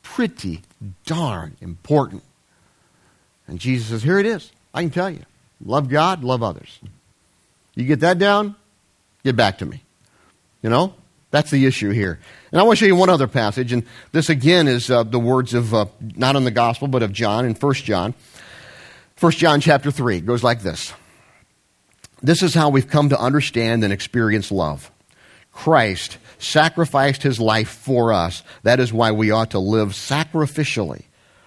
pretty 0.04 0.62
darn 1.06 1.56
important. 1.62 2.24
And 3.48 3.60
Jesus 3.60 3.88
says, 3.88 4.04
Here 4.04 4.20
it 4.20 4.25
is. 4.25 4.51
I 4.74 4.82
can 4.82 4.90
tell 4.90 5.10
you. 5.10 5.24
Love 5.63 5.90
God, 5.90 6.24
love 6.24 6.42
others. 6.42 6.80
You 7.75 7.86
get 7.86 8.00
that 8.00 8.18
down? 8.18 8.56
Get 9.24 9.36
back 9.36 9.60
to 9.60 9.66
me. 9.66 9.84
You 10.62 10.70
know? 10.70 10.94
That's 11.32 11.50
the 11.50 11.66
issue 11.66 11.92
here. 11.92 12.20
And 12.52 12.60
I 12.60 12.64
want 12.64 12.78
to 12.78 12.86
show 12.86 12.88
you 12.88 12.96
one 12.96 13.10
other 13.10 13.28
passage, 13.28 13.72
and 13.72 13.86
this 14.12 14.30
again 14.30 14.68
is 14.68 14.92
uh, 14.92 15.04
the 15.04 15.20
words 15.20 15.54
of, 15.54 15.74
uh, 15.74 15.86
not 16.16 16.36
in 16.36 16.44
the 16.44 16.52
gospel, 16.52 16.90
but 16.90 17.02
of 17.02 17.14
John 17.14 17.46
in 17.46 17.56
1 17.56 17.74
John. 17.76 18.14
1 19.20 19.32
John 19.34 19.62
chapter 19.62 19.92
3 19.92 20.22
goes 20.22 20.44
like 20.44 20.62
this 20.62 20.94
This 22.22 22.44
is 22.44 22.54
how 22.54 22.70
we've 22.70 22.88
come 22.88 23.10
to 23.10 23.20
understand 23.20 23.84
and 23.84 23.94
experience 23.94 24.52
love. 24.52 24.92
Christ 25.54 26.18
sacrificed 26.38 27.24
his 27.24 27.40
life 27.40 27.70
for 27.70 28.12
us. 28.14 28.44
That 28.64 28.80
is 28.80 28.92
why 28.92 29.12
we 29.12 29.32
ought 29.32 29.52
to 29.52 29.60
live 29.60 29.90
sacrificially 29.90 31.04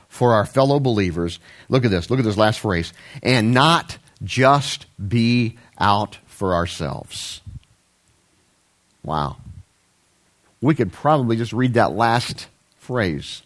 for 0.08 0.32
our 0.34 0.46
fellow 0.46 0.78
believers. 0.80 1.40
Look 1.68 1.84
at 1.84 1.90
this. 1.90 2.10
Look 2.10 2.18
at 2.18 2.24
this 2.24 2.36
last 2.36 2.60
phrase. 2.60 2.92
And 3.22 3.52
not 3.52 3.98
just 4.22 4.86
be 5.08 5.58
out 5.78 6.18
for 6.26 6.54
ourselves. 6.54 7.40
Wow 9.02 9.36
we 10.64 10.74
could 10.74 10.90
probably 10.90 11.36
just 11.36 11.52
read 11.52 11.74
that 11.74 11.92
last 11.92 12.48
phrase 12.78 13.42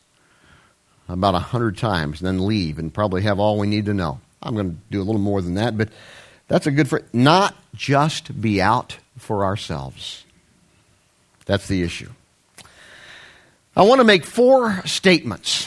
about 1.09 1.35
a 1.35 1.41
hundred 1.41 1.77
times 1.77 2.21
and 2.21 2.29
then 2.29 2.47
leave 2.47 2.79
and 2.79 2.95
probably 2.95 3.23
have 3.23 3.41
all 3.41 3.59
we 3.59 3.67
need 3.67 3.87
to 3.87 3.95
know. 3.95 4.21
I'm 4.41 4.55
going 4.55 4.71
to 4.71 4.77
do 4.93 5.01
a 5.01 5.03
little 5.03 5.21
more 5.21 5.43
than 5.43 5.55
that, 5.55 5.77
but 5.77 5.89
that's 6.47 6.69
a 6.69 6.71
good 6.71 6.89
phrase. 6.89 7.03
Not 7.13 7.57
just 7.75 8.41
be 8.41 8.63
out 8.63 8.99
for 9.17 9.45
ourselves. 9.45 10.25
That's 11.45 11.67
the 11.67 11.83
issue. 11.83 12.11
I 13.77 13.83
want 13.83 14.01
to 14.01 14.05
make 14.05 14.25
four 14.25 14.81
statements 14.87 15.67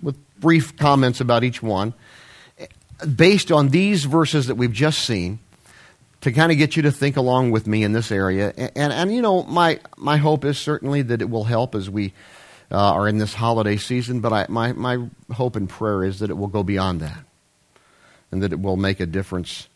with 0.00 0.16
brief 0.38 0.76
comments 0.76 1.20
about 1.20 1.42
each 1.42 1.64
one 1.64 1.94
based 3.16 3.50
on 3.50 3.70
these 3.70 4.04
verses 4.04 4.46
that 4.46 4.54
we've 4.54 4.72
just 4.72 5.00
seen 5.00 5.40
to 6.24 6.32
kind 6.32 6.50
of 6.50 6.56
get 6.56 6.74
you 6.74 6.82
to 6.84 6.90
think 6.90 7.18
along 7.18 7.50
with 7.50 7.66
me 7.66 7.84
in 7.84 7.92
this 7.92 8.10
area. 8.10 8.54
And, 8.56 8.72
and, 8.74 8.92
and, 8.94 9.14
you 9.14 9.20
know, 9.20 9.42
my, 9.42 9.78
my 9.98 10.16
hope 10.16 10.46
is 10.46 10.58
certainly 10.58 11.02
that 11.02 11.20
it 11.20 11.28
will 11.28 11.44
help 11.44 11.74
as 11.74 11.90
we 11.90 12.14
uh, 12.72 12.94
are 12.94 13.06
in 13.06 13.18
this 13.18 13.34
holiday 13.34 13.76
season, 13.76 14.20
but 14.20 14.32
I, 14.32 14.46
my, 14.48 14.72
my 14.72 15.06
hope 15.30 15.54
and 15.54 15.68
prayer 15.68 16.02
is 16.02 16.20
that 16.20 16.30
it 16.30 16.34
will 16.38 16.46
go 16.46 16.62
beyond 16.62 17.00
that 17.02 17.18
and 18.32 18.42
that 18.42 18.54
it 18.54 18.60
will 18.60 18.78
make 18.78 19.00
a 19.00 19.06
difference 19.06 19.68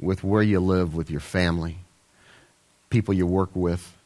with 0.00 0.24
where 0.24 0.42
you 0.42 0.58
live, 0.58 0.96
with 0.96 1.12
your 1.12 1.20
family, 1.20 1.78
people 2.90 3.14
you 3.14 3.24
work 3.24 3.50
with, 3.54 3.96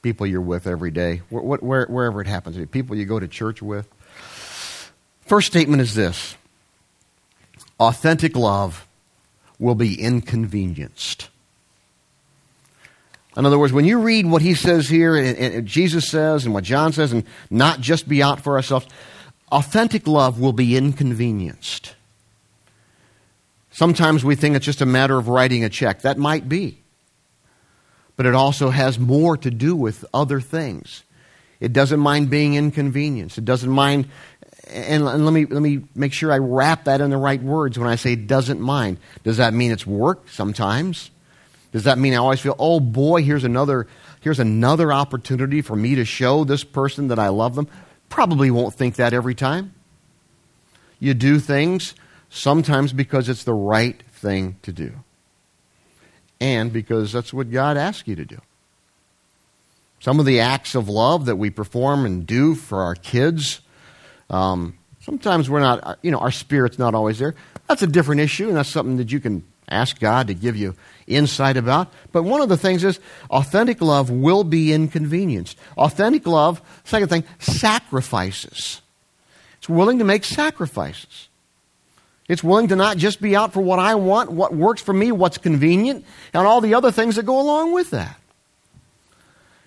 people 0.00 0.26
you're 0.26 0.40
with 0.40 0.66
every 0.66 0.90
day, 0.90 1.20
where, 1.28 1.58
where, 1.58 1.86
wherever 1.88 2.22
it 2.22 2.26
happens, 2.26 2.56
people 2.70 2.96
you 2.96 3.04
go 3.04 3.20
to 3.20 3.28
church 3.28 3.60
with. 3.60 3.86
First 5.26 5.48
statement 5.48 5.82
is 5.82 5.94
this 5.94 6.36
authentic 7.78 8.34
love 8.34 8.86
will 9.60 9.76
be 9.76 10.00
inconvenienced. 10.00 11.28
In 13.36 13.46
other 13.46 13.58
words, 13.58 13.72
when 13.72 13.84
you 13.84 14.00
read 14.00 14.26
what 14.26 14.42
he 14.42 14.54
says 14.54 14.88
here, 14.88 15.14
and, 15.14 15.38
and 15.38 15.66
Jesus 15.66 16.08
says, 16.08 16.44
and 16.44 16.52
what 16.52 16.64
John 16.64 16.92
says, 16.92 17.12
and 17.12 17.24
not 17.48 17.80
just 17.80 18.08
be 18.08 18.22
out 18.22 18.40
for 18.40 18.56
ourselves, 18.56 18.88
authentic 19.52 20.08
love 20.08 20.40
will 20.40 20.52
be 20.52 20.76
inconvenienced. 20.76 21.94
Sometimes 23.70 24.24
we 24.24 24.34
think 24.34 24.56
it's 24.56 24.66
just 24.66 24.80
a 24.80 24.86
matter 24.86 25.16
of 25.16 25.28
writing 25.28 25.62
a 25.62 25.68
check. 25.68 26.02
That 26.02 26.18
might 26.18 26.48
be. 26.48 26.78
But 28.16 28.26
it 28.26 28.34
also 28.34 28.70
has 28.70 28.98
more 28.98 29.36
to 29.36 29.50
do 29.50 29.76
with 29.76 30.04
other 30.12 30.40
things. 30.40 31.04
It 31.60 31.72
doesn't 31.72 32.00
mind 32.00 32.30
being 32.30 32.54
inconvenienced. 32.54 33.38
It 33.38 33.44
doesn't 33.44 33.70
mind 33.70 34.08
and, 34.68 35.02
and, 35.02 35.24
let 35.24 35.32
me 35.32 35.46
let 35.46 35.62
me 35.62 35.82
make 35.94 36.12
sure 36.12 36.32
I 36.32 36.38
wrap 36.38 36.84
that 36.84 37.00
in 37.00 37.10
the 37.10 37.16
right 37.16 37.42
words 37.42 37.78
when 37.78 37.88
I 37.88 37.96
say 37.96 38.16
doesn't 38.16 38.60
mind. 38.60 38.98
Does 39.24 39.38
that 39.38 39.54
mean 39.54 39.70
it's 39.70 39.86
work 39.86 40.28
sometimes? 40.28 41.10
Does 41.72 41.84
that 41.84 41.98
mean 41.98 42.14
I 42.14 42.16
always 42.16 42.40
feel, 42.40 42.56
oh 42.58 42.80
boy, 42.80 43.22
here's 43.22 43.44
another 43.44 43.86
here's 44.20 44.40
another 44.40 44.92
opportunity 44.92 45.62
for 45.62 45.76
me 45.76 45.94
to 45.94 46.04
show 46.04 46.44
this 46.44 46.64
person 46.64 47.08
that 47.08 47.18
I 47.18 47.28
love 47.28 47.54
them? 47.54 47.68
Probably 48.08 48.50
won't 48.50 48.74
think 48.74 48.96
that 48.96 49.12
every 49.12 49.34
time. 49.34 49.74
You 50.98 51.14
do 51.14 51.38
things 51.38 51.94
sometimes 52.28 52.92
because 52.92 53.28
it's 53.28 53.44
the 53.44 53.54
right 53.54 54.02
thing 54.12 54.56
to 54.62 54.72
do. 54.72 54.92
And 56.40 56.72
because 56.72 57.12
that's 57.12 57.32
what 57.32 57.50
God 57.50 57.76
asks 57.76 58.08
you 58.08 58.16
to 58.16 58.24
do. 58.24 58.40
Some 60.00 60.18
of 60.18 60.26
the 60.26 60.40
acts 60.40 60.74
of 60.74 60.88
love 60.88 61.26
that 61.26 61.36
we 61.36 61.50
perform 61.50 62.06
and 62.06 62.26
do 62.26 62.54
for 62.54 62.82
our 62.82 62.94
kids 62.94 63.60
um, 64.30 64.78
sometimes 65.00 65.50
we're 65.50 65.60
not, 65.60 65.80
uh, 65.82 65.96
you 66.02 66.10
know, 66.10 66.18
our 66.18 66.30
spirit's 66.30 66.78
not 66.78 66.94
always 66.94 67.18
there. 67.18 67.34
That's 67.68 67.82
a 67.82 67.86
different 67.86 68.20
issue, 68.20 68.48
and 68.48 68.56
that's 68.56 68.68
something 68.68 68.96
that 68.96 69.12
you 69.12 69.20
can 69.20 69.44
ask 69.68 70.00
God 70.00 70.28
to 70.28 70.34
give 70.34 70.56
you 70.56 70.74
insight 71.06 71.56
about. 71.56 71.92
But 72.12 72.22
one 72.22 72.40
of 72.40 72.48
the 72.48 72.56
things 72.56 72.82
is 72.84 72.98
authentic 73.30 73.80
love 73.80 74.10
will 74.10 74.44
be 74.44 74.72
inconvenienced. 74.72 75.58
Authentic 75.76 76.26
love, 76.26 76.62
second 76.84 77.08
thing, 77.08 77.24
sacrifices. 77.38 78.80
It's 79.58 79.68
willing 79.68 79.98
to 79.98 80.04
make 80.04 80.24
sacrifices. 80.24 81.28
It's 82.28 82.44
willing 82.44 82.68
to 82.68 82.76
not 82.76 82.96
just 82.96 83.20
be 83.20 83.34
out 83.34 83.52
for 83.52 83.60
what 83.60 83.80
I 83.80 83.96
want, 83.96 84.30
what 84.30 84.54
works 84.54 84.80
for 84.80 84.92
me, 84.92 85.10
what's 85.10 85.38
convenient, 85.38 86.04
and 86.32 86.46
all 86.46 86.60
the 86.60 86.74
other 86.74 86.92
things 86.92 87.16
that 87.16 87.26
go 87.26 87.40
along 87.40 87.72
with 87.72 87.90
that. 87.90 88.20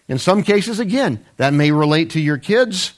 In 0.07 0.17
some 0.17 0.43
cases, 0.43 0.79
again, 0.79 1.23
that 1.37 1.53
may 1.53 1.71
relate 1.71 2.11
to 2.11 2.21
your 2.21 2.37
kids 2.37 2.93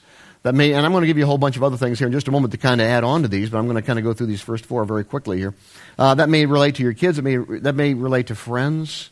that 0.45 0.53
may, 0.53 0.73
and 0.73 0.85
I'm 0.85 0.91
going 0.91 1.01
to 1.01 1.07
give 1.07 1.17
you 1.17 1.23
a 1.23 1.27
whole 1.27 1.39
bunch 1.39 1.57
of 1.57 1.63
other 1.63 1.75
things 1.75 1.97
here 1.97 2.05
in 2.05 2.13
just 2.13 2.27
a 2.27 2.31
moment 2.31 2.51
to 2.51 2.59
kind 2.59 2.79
of 2.79 2.85
add 2.85 3.03
on 3.03 3.23
to 3.23 3.27
these, 3.27 3.49
but 3.49 3.57
I'm 3.57 3.65
going 3.65 3.77
to 3.77 3.81
kind 3.81 3.97
of 3.97 4.05
go 4.05 4.13
through 4.13 4.27
these 4.27 4.41
first 4.41 4.63
four 4.63 4.85
very 4.85 5.03
quickly 5.03 5.39
here. 5.39 5.55
Uh, 5.97 6.13
that 6.13 6.29
may 6.29 6.45
relate 6.45 6.75
to 6.75 6.83
your 6.83 6.93
kids. 6.93 7.17
That 7.17 7.23
may, 7.23 7.37
that 7.61 7.73
may 7.73 7.95
relate 7.95 8.27
to 8.27 8.35
friends. 8.35 9.09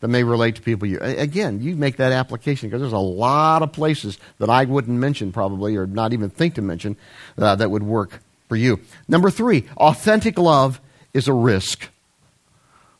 That 0.00 0.08
may 0.08 0.24
relate 0.24 0.56
to 0.56 0.62
people 0.62 0.88
you. 0.88 0.98
Again, 1.00 1.60
you 1.60 1.76
make 1.76 1.98
that 1.98 2.10
application 2.10 2.68
because 2.68 2.80
there's 2.80 2.92
a 2.92 2.98
lot 2.98 3.62
of 3.62 3.72
places 3.72 4.18
that 4.38 4.50
I 4.50 4.64
wouldn't 4.64 4.98
mention 4.98 5.30
probably 5.30 5.76
or 5.76 5.86
not 5.86 6.12
even 6.12 6.30
think 6.30 6.56
to 6.56 6.62
mention 6.62 6.96
uh, 7.38 7.54
that 7.54 7.70
would 7.70 7.84
work 7.84 8.20
for 8.48 8.56
you. 8.56 8.80
Number 9.06 9.30
three, 9.30 9.68
authentic 9.76 10.36
love 10.36 10.80
is 11.14 11.28
a 11.28 11.32
risk. 11.32 11.90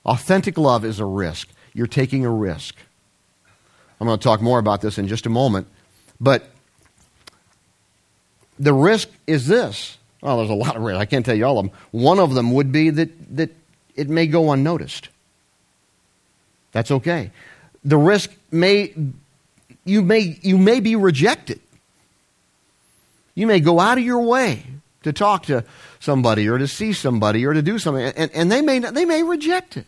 Authentic 0.05 0.57
love 0.57 0.85
is 0.85 1.01
a 1.01 1.05
risk. 1.05 1.49
You're 1.75 1.89
taking 1.89 2.25
a 2.25 2.31
risk. 2.31 2.77
I'm 4.01 4.07
going 4.07 4.21
to 4.21 4.23
talk 4.23 4.41
more 4.41 4.61
about 4.61 4.83
this 4.83 4.99
in 4.99 5.09
just 5.09 5.27
a 5.27 5.31
moment. 5.31 5.67
But 6.21 6.49
the 8.59 8.73
risk 8.73 9.09
is 9.27 9.47
this. 9.47 9.99
Well, 10.23 10.39
there's 10.39 10.51
a 10.51 10.55
lot 10.55 10.77
of 10.77 10.83
risks. 10.83 11.01
I 11.01 11.05
can't 11.05 11.25
tell 11.25 11.37
you 11.37 11.45
all 11.45 11.59
of 11.59 11.67
them. 11.67 11.75
One 11.91 12.19
of 12.19 12.35
them 12.35 12.53
would 12.53 12.73
be 12.73 12.91
that, 12.91 13.37
that 13.37 13.51
it 13.95 14.09
may 14.09 14.27
go 14.27 14.53
unnoticed. 14.53 15.09
That's 16.73 16.91
okay. 16.91 17.31
The 17.85 17.97
risk 17.97 18.31
may 18.51 18.93
you 19.85 20.03
may 20.03 20.39
you 20.43 20.59
may 20.59 20.81
be 20.81 20.97
rejected. 20.97 21.61
You 23.35 23.47
may 23.47 23.61
go 23.61 23.79
out 23.81 23.99
of 23.99 24.05
your 24.05 24.21
way 24.21 24.65
to 25.05 25.13
talk 25.13 25.45
to 25.45 25.65
somebody 26.01 26.49
or 26.49 26.59
to 26.59 26.67
see 26.67 26.93
somebody 26.93 27.47
or 27.47 27.55
to 27.55 27.63
do 27.63 27.79
something, 27.79 28.05
and, 28.05 28.31
and 28.33 28.51
they 28.51 28.61
may 28.61 28.81
they 28.81 29.05
may 29.05 29.23
reject 29.23 29.77
it. 29.77 29.87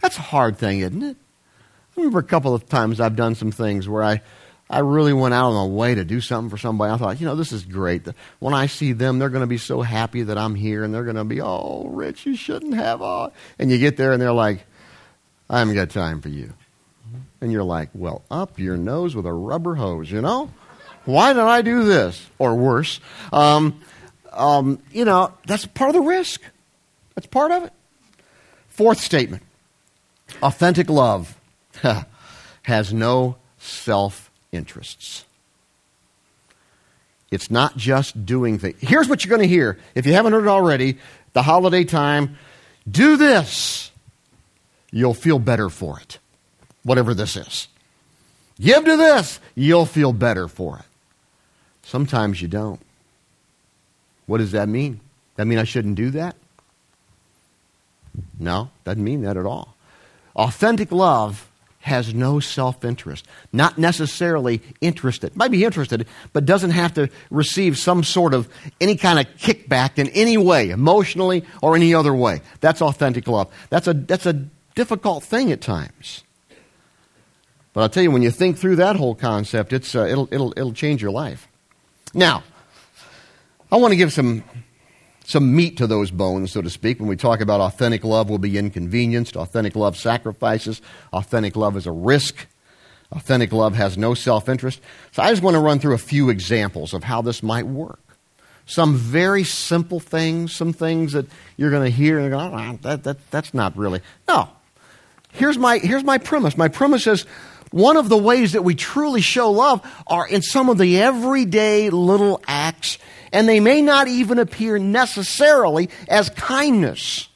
That's 0.00 0.18
a 0.18 0.22
hard 0.22 0.58
thing, 0.58 0.80
isn't 0.80 1.02
it? 1.02 1.16
I 1.16 2.00
remember 2.00 2.18
a 2.18 2.24
couple 2.24 2.54
of 2.54 2.68
times 2.68 3.00
I've 3.00 3.16
done 3.16 3.34
some 3.34 3.52
things 3.52 3.88
where 3.88 4.02
I 4.02 4.20
I 4.68 4.80
really 4.80 5.12
went 5.12 5.32
out 5.32 5.52
on 5.52 5.70
a 5.70 5.72
way 5.72 5.94
to 5.94 6.04
do 6.04 6.20
something 6.20 6.50
for 6.50 6.58
somebody. 6.58 6.92
I 6.92 6.96
thought, 6.96 7.20
you 7.20 7.26
know, 7.26 7.36
this 7.36 7.52
is 7.52 7.64
great. 7.64 8.06
When 8.40 8.52
I 8.52 8.66
see 8.66 8.92
them, 8.92 9.18
they're 9.18 9.30
going 9.30 9.42
to 9.42 9.46
be 9.46 9.58
so 9.58 9.80
happy 9.80 10.24
that 10.24 10.36
I'm 10.36 10.56
here, 10.56 10.82
and 10.82 10.92
they're 10.92 11.04
going 11.04 11.16
to 11.16 11.24
be, 11.24 11.40
oh, 11.40 11.86
Rich, 11.88 12.26
you 12.26 12.36
shouldn't 12.36 12.74
have. 12.74 13.00
All. 13.00 13.32
And 13.58 13.70
you 13.70 13.78
get 13.78 13.96
there, 13.96 14.12
and 14.12 14.20
they're 14.20 14.32
like, 14.32 14.66
I 15.48 15.60
haven't 15.60 15.76
got 15.76 15.90
time 15.90 16.20
for 16.20 16.30
you. 16.30 16.52
And 17.40 17.52
you're 17.52 17.62
like, 17.62 17.90
well, 17.94 18.22
up 18.30 18.58
your 18.58 18.76
nose 18.76 19.14
with 19.14 19.26
a 19.26 19.32
rubber 19.32 19.76
hose, 19.76 20.10
you 20.10 20.20
know? 20.20 20.50
Why 21.04 21.32
did 21.32 21.42
I 21.42 21.62
do 21.62 21.84
this? 21.84 22.26
Or 22.38 22.56
worse. 22.56 22.98
Um, 23.32 23.80
um, 24.32 24.82
you 24.90 25.04
know, 25.04 25.32
that's 25.46 25.64
part 25.64 25.90
of 25.90 25.94
the 25.94 26.00
risk. 26.00 26.42
That's 27.14 27.28
part 27.28 27.52
of 27.52 27.64
it. 27.64 27.72
Fourth 28.68 29.00
statement 29.00 29.42
authentic 30.42 30.90
love 30.90 31.38
has 32.62 32.92
no 32.92 33.36
self 33.58 34.25
interests. 34.56 35.24
It's 37.30 37.50
not 37.50 37.76
just 37.76 38.24
doing 38.24 38.58
things. 38.58 38.76
Here's 38.80 39.08
what 39.08 39.24
you're 39.24 39.36
going 39.36 39.48
to 39.48 39.54
hear. 39.54 39.78
If 39.94 40.06
you 40.06 40.12
haven't 40.14 40.32
heard 40.32 40.44
it 40.44 40.48
already, 40.48 40.98
the 41.32 41.42
holiday 41.42 41.84
time, 41.84 42.38
do 42.90 43.16
this. 43.16 43.90
You'll 44.90 45.14
feel 45.14 45.38
better 45.38 45.68
for 45.68 46.00
it, 46.00 46.18
whatever 46.82 47.14
this 47.14 47.36
is. 47.36 47.68
Give 48.60 48.84
to 48.84 48.96
this. 48.96 49.40
You'll 49.54 49.86
feel 49.86 50.12
better 50.12 50.48
for 50.48 50.78
it. 50.78 50.84
Sometimes 51.82 52.40
you 52.40 52.48
don't. 52.48 52.80
What 54.26 54.38
does 54.38 54.52
that 54.52 54.68
mean? 54.68 55.00
That 55.36 55.46
mean 55.46 55.58
I 55.58 55.64
shouldn't 55.64 55.96
do 55.96 56.10
that? 56.10 56.36
No, 58.38 58.70
doesn't 58.84 59.04
mean 59.04 59.22
that 59.22 59.36
at 59.36 59.44
all. 59.46 59.74
Authentic 60.34 60.90
love 60.90 61.48
has 61.86 62.12
no 62.12 62.40
self 62.40 62.84
interest, 62.84 63.26
not 63.52 63.78
necessarily 63.78 64.60
interested. 64.80 65.34
Might 65.36 65.50
be 65.50 65.64
interested, 65.64 66.06
but 66.32 66.44
doesn't 66.44 66.70
have 66.70 66.94
to 66.94 67.08
receive 67.30 67.78
some 67.78 68.02
sort 68.02 68.34
of 68.34 68.48
any 68.80 68.96
kind 68.96 69.18
of 69.18 69.26
kickback 69.36 69.98
in 69.98 70.08
any 70.08 70.36
way, 70.36 70.70
emotionally 70.70 71.44
or 71.62 71.76
any 71.76 71.94
other 71.94 72.12
way. 72.14 72.42
That's 72.60 72.82
authentic 72.82 73.28
love. 73.28 73.52
That's 73.70 73.86
a, 73.86 73.94
that's 73.94 74.26
a 74.26 74.32
difficult 74.74 75.22
thing 75.22 75.52
at 75.52 75.60
times. 75.60 76.24
But 77.72 77.82
I'll 77.82 77.88
tell 77.88 78.02
you, 78.02 78.10
when 78.10 78.22
you 78.22 78.30
think 78.30 78.58
through 78.58 78.76
that 78.76 78.96
whole 78.96 79.14
concept, 79.14 79.72
it's, 79.72 79.94
uh, 79.94 80.06
it'll, 80.06 80.28
it'll, 80.32 80.52
it'll 80.56 80.72
change 80.72 81.00
your 81.00 81.12
life. 81.12 81.46
Now, 82.14 82.42
I 83.70 83.76
want 83.76 83.92
to 83.92 83.96
give 83.96 84.12
some 84.12 84.42
some 85.26 85.56
meat 85.56 85.76
to 85.78 85.88
those 85.88 86.12
bones, 86.12 86.52
so 86.52 86.62
to 86.62 86.70
speak. 86.70 87.00
When 87.00 87.08
we 87.08 87.16
talk 87.16 87.40
about 87.40 87.60
authentic 87.60 88.04
love 88.04 88.30
will 88.30 88.38
be 88.38 88.56
inconvenienced, 88.56 89.36
authentic 89.36 89.74
love 89.74 89.96
sacrifices, 89.96 90.80
authentic 91.12 91.56
love 91.56 91.76
is 91.76 91.84
a 91.84 91.90
risk, 91.90 92.46
authentic 93.10 93.52
love 93.52 93.74
has 93.74 93.98
no 93.98 94.14
self 94.14 94.48
interest. 94.48 94.80
So 95.10 95.24
I 95.24 95.30
just 95.30 95.42
want 95.42 95.54
to 95.54 95.60
run 95.60 95.80
through 95.80 95.94
a 95.94 95.98
few 95.98 96.30
examples 96.30 96.94
of 96.94 97.02
how 97.02 97.22
this 97.22 97.42
might 97.42 97.66
work. 97.66 97.98
Some 98.66 98.94
very 98.94 99.42
simple 99.42 99.98
things, 99.98 100.54
some 100.54 100.72
things 100.72 101.12
that 101.12 101.26
you're 101.56 101.70
going 101.70 101.90
to 101.90 101.96
hear 101.96 102.20
and 102.20 102.30
go, 102.30 102.38
oh, 102.38 102.78
that, 102.82 103.02
that, 103.02 103.30
that's 103.32 103.52
not 103.52 103.76
really. 103.76 104.00
No. 104.28 104.48
Here's 105.32 105.58
my, 105.58 105.78
here's 105.78 106.04
my 106.04 106.18
premise. 106.18 106.56
My 106.56 106.68
premise 106.68 107.06
is 107.06 107.26
one 107.70 107.96
of 107.96 108.08
the 108.08 108.16
ways 108.16 108.52
that 108.52 108.62
we 108.62 108.74
truly 108.74 109.20
show 109.20 109.50
love 109.50 109.86
are 110.06 110.26
in 110.26 110.42
some 110.42 110.68
of 110.68 110.78
the 110.78 111.00
everyday 111.00 111.90
little 111.90 112.40
acts 112.46 112.98
and 113.32 113.48
they 113.48 113.60
may 113.60 113.82
not 113.82 114.08
even 114.08 114.38
appear 114.38 114.78
necessarily 114.78 115.90
as 116.08 116.30
kindness. 116.30 117.28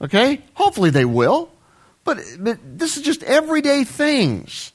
Okay? 0.00 0.42
Hopefully 0.54 0.90
they 0.90 1.04
will. 1.04 1.50
But, 2.04 2.18
but 2.38 2.58
this 2.64 2.96
is 2.96 3.02
just 3.02 3.22
everyday 3.22 3.84
things. 3.84 4.72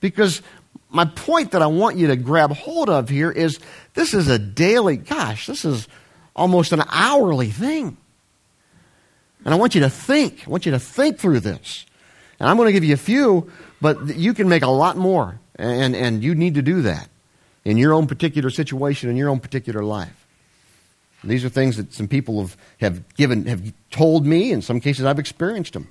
Because 0.00 0.42
my 0.90 1.04
point 1.04 1.52
that 1.52 1.62
I 1.62 1.66
want 1.66 1.96
you 1.96 2.08
to 2.08 2.16
grab 2.16 2.52
hold 2.52 2.90
of 2.90 3.08
here 3.08 3.30
is 3.30 3.58
this 3.94 4.14
is 4.14 4.28
a 4.28 4.38
daily, 4.38 4.96
gosh, 4.96 5.46
this 5.46 5.64
is 5.64 5.88
almost 6.36 6.72
an 6.72 6.82
hourly 6.88 7.50
thing. 7.50 7.96
And 9.44 9.54
I 9.54 9.56
want 9.56 9.74
you 9.74 9.82
to 9.82 9.90
think. 9.90 10.46
I 10.46 10.50
want 10.50 10.66
you 10.66 10.72
to 10.72 10.78
think 10.78 11.18
through 11.18 11.40
this. 11.40 11.86
And 12.40 12.48
I'm 12.48 12.56
going 12.56 12.66
to 12.66 12.72
give 12.72 12.84
you 12.84 12.94
a 12.94 12.98
few, 12.98 13.50
but 13.80 14.16
you 14.16 14.34
can 14.34 14.48
make 14.48 14.62
a 14.62 14.70
lot 14.70 14.96
more. 14.96 15.40
And, 15.56 15.94
and 15.94 16.22
you 16.22 16.34
need 16.34 16.54
to 16.54 16.62
do 16.62 16.82
that 16.82 17.08
in 17.64 17.76
your 17.78 17.92
own 17.92 18.06
particular 18.06 18.50
situation, 18.50 19.08
in 19.08 19.16
your 19.16 19.28
own 19.28 19.40
particular 19.40 19.84
life. 19.84 20.26
These 21.22 21.44
are 21.44 21.48
things 21.48 21.76
that 21.76 21.92
some 21.92 22.08
people 22.08 22.40
have, 22.40 22.56
have 22.80 23.14
given, 23.14 23.46
have 23.46 23.72
told 23.90 24.26
me. 24.26 24.52
In 24.52 24.60
some 24.60 24.80
cases, 24.80 25.06
I've 25.06 25.18
experienced 25.18 25.72
them. 25.72 25.88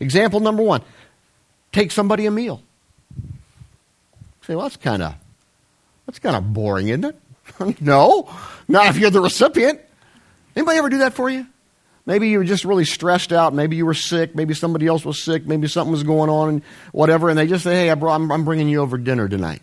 Example 0.00 0.40
number 0.40 0.62
one: 0.62 0.82
take 1.72 1.90
somebody 1.90 2.26
a 2.26 2.30
meal. 2.30 2.62
Say, 4.42 4.54
well, 4.54 4.66
that's 4.66 4.76
kind 4.76 5.02
of 5.02 5.14
that's 6.04 6.18
kind 6.18 6.36
of 6.36 6.52
boring, 6.52 6.88
isn't 6.88 7.04
it? 7.04 7.80
no, 7.80 8.28
not 8.68 8.88
if 8.88 8.98
you're 8.98 9.10
the 9.10 9.20
recipient. 9.20 9.80
Anybody 10.54 10.78
ever 10.78 10.88
do 10.88 10.98
that 10.98 11.14
for 11.14 11.30
you? 11.30 11.46
Maybe 12.06 12.28
you 12.28 12.38
were 12.38 12.44
just 12.44 12.64
really 12.64 12.84
stressed 12.84 13.32
out. 13.32 13.52
Maybe 13.52 13.74
you 13.74 13.84
were 13.84 13.94
sick. 13.94 14.36
Maybe 14.36 14.54
somebody 14.54 14.86
else 14.86 15.04
was 15.04 15.20
sick. 15.20 15.44
Maybe 15.44 15.66
something 15.66 15.90
was 15.90 16.04
going 16.04 16.30
on 16.30 16.48
and 16.48 16.62
whatever. 16.92 17.28
And 17.28 17.36
they 17.36 17.48
just 17.48 17.64
say, 17.64 17.74
hey, 17.74 17.90
I'm, 17.90 18.30
I'm 18.30 18.44
bringing 18.44 18.68
you 18.68 18.80
over 18.80 18.96
dinner 18.96 19.28
tonight. 19.28 19.60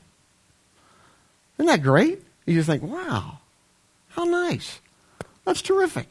Isn't 1.58 1.67
that 1.67 1.82
great? 1.82 2.21
You 2.45 2.56
just 2.56 2.67
think, 2.67 2.84
wow, 2.84 3.38
how 4.10 4.25
nice. 4.25 4.82
That's 5.45 5.62
terrific. 5.62 6.08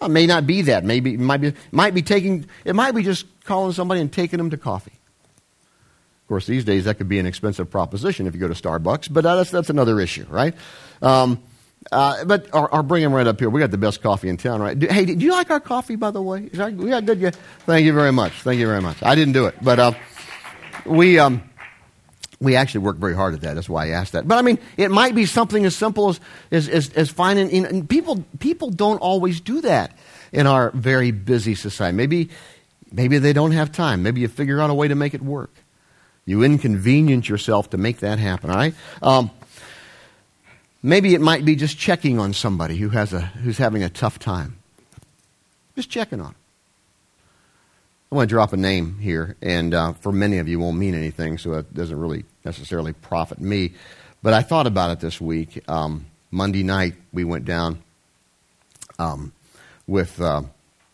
It 0.00 0.08
may 0.08 0.26
not 0.26 0.46
be 0.46 0.62
that. 0.62 0.84
Maybe 0.84 1.14
it 1.14 1.20
might 1.20 1.40
be, 1.40 1.54
might 1.72 1.94
be 1.94 2.02
taking, 2.02 2.46
it 2.64 2.74
might 2.74 2.92
be 2.92 3.02
just 3.02 3.26
calling 3.44 3.72
somebody 3.72 4.00
and 4.00 4.12
taking 4.12 4.38
them 4.38 4.50
to 4.50 4.56
coffee. 4.56 4.92
Of 4.92 6.28
course, 6.28 6.46
these 6.46 6.64
days 6.64 6.84
that 6.84 6.98
could 6.98 7.08
be 7.08 7.18
an 7.18 7.26
expensive 7.26 7.70
proposition 7.70 8.26
if 8.26 8.34
you 8.34 8.40
go 8.40 8.48
to 8.48 8.54
Starbucks, 8.54 9.12
but 9.12 9.22
that's, 9.22 9.50
that's 9.50 9.70
another 9.70 10.00
issue, 10.00 10.26
right? 10.28 10.54
Um, 11.02 11.42
uh, 11.90 12.24
but 12.24 12.48
or, 12.54 12.72
or, 12.72 12.82
bring 12.82 13.02
them 13.02 13.12
right 13.12 13.26
up 13.26 13.40
here. 13.40 13.50
We 13.50 13.60
got 13.60 13.70
the 13.70 13.78
best 13.78 14.02
coffee 14.02 14.28
in 14.28 14.36
town, 14.36 14.60
right? 14.60 14.78
Do, 14.78 14.86
hey, 14.86 15.04
do 15.04 15.24
you 15.24 15.32
like 15.32 15.50
our 15.50 15.60
coffee, 15.60 15.96
by 15.96 16.10
the 16.10 16.22
way? 16.22 16.44
Is 16.44 16.58
we 16.74 16.90
got 16.90 17.04
good. 17.04 17.18
Yeah. 17.18 17.30
Thank 17.66 17.84
you 17.86 17.92
very 17.92 18.12
much. 18.12 18.32
Thank 18.42 18.60
you 18.60 18.66
very 18.66 18.80
much. 18.80 19.02
I 19.02 19.14
didn't 19.14 19.32
do 19.32 19.46
it, 19.46 19.56
but 19.60 19.78
uh, 19.78 19.92
we. 20.86 21.18
Um, 21.18 21.42
we 22.40 22.56
actually 22.56 22.80
work 22.80 22.96
very 22.96 23.14
hard 23.14 23.34
at 23.34 23.40
that. 23.42 23.54
That's 23.54 23.68
why 23.68 23.86
I 23.86 23.88
asked 23.90 24.14
that. 24.14 24.26
But 24.26 24.36
I 24.36 24.42
mean, 24.42 24.58
it 24.76 24.90
might 24.90 25.14
be 25.14 25.26
something 25.26 25.64
as 25.64 25.76
simple 25.76 26.08
as, 26.08 26.20
as, 26.50 26.68
as, 26.68 26.92
as 26.94 27.08
finding, 27.08 27.64
and 27.64 27.88
people, 27.88 28.24
people 28.40 28.68
don't 28.70 28.98
always 28.98 29.40
do 29.40 29.60
that 29.60 29.96
in 30.32 30.48
our 30.48 30.72
very 30.72 31.12
busy 31.12 31.54
society. 31.54 31.96
Maybe, 31.96 32.30
maybe 32.90 33.18
they 33.18 33.32
don't 33.32 33.52
have 33.52 33.70
time. 33.70 34.02
Maybe 34.02 34.22
you 34.22 34.28
figure 34.28 34.60
out 34.60 34.70
a 34.70 34.74
way 34.74 34.88
to 34.88 34.96
make 34.96 35.14
it 35.14 35.22
work. 35.22 35.54
You 36.24 36.42
inconvenience 36.42 37.28
yourself 37.28 37.70
to 37.70 37.78
make 37.78 38.00
that 38.00 38.18
happen, 38.18 38.50
all 38.50 38.56
right? 38.56 38.74
Um, 39.02 39.30
maybe 40.82 41.14
it 41.14 41.20
might 41.20 41.44
be 41.44 41.56
just 41.56 41.78
checking 41.78 42.18
on 42.18 42.32
somebody 42.32 42.76
who 42.76 42.90
has 42.90 43.12
a, 43.12 43.20
who's 43.20 43.58
having 43.58 43.82
a 43.82 43.88
tough 43.88 44.18
time. 44.18 44.58
Just 45.74 45.90
checking 45.90 46.20
on. 46.20 46.34
I 48.10 48.14
want 48.14 48.28
to 48.28 48.34
drop 48.34 48.52
a 48.52 48.58
name 48.58 48.98
here, 48.98 49.36
and 49.40 49.72
uh, 49.72 49.92
for 49.94 50.12
many 50.12 50.36
of 50.36 50.46
you, 50.46 50.60
won't 50.60 50.76
mean 50.76 50.94
anything, 50.94 51.38
so 51.38 51.54
it 51.54 51.72
doesn't 51.72 51.98
really 51.98 52.24
necessarily 52.44 52.92
profit 52.92 53.40
me. 53.40 53.72
But 54.22 54.34
I 54.34 54.42
thought 54.42 54.66
about 54.66 54.90
it 54.90 55.00
this 55.00 55.18
week. 55.18 55.62
Um, 55.66 56.06
Monday 56.30 56.62
night, 56.62 56.94
we 57.12 57.24
went 57.24 57.46
down 57.46 57.82
um, 58.98 59.32
with 59.86 60.20
uh, 60.20 60.42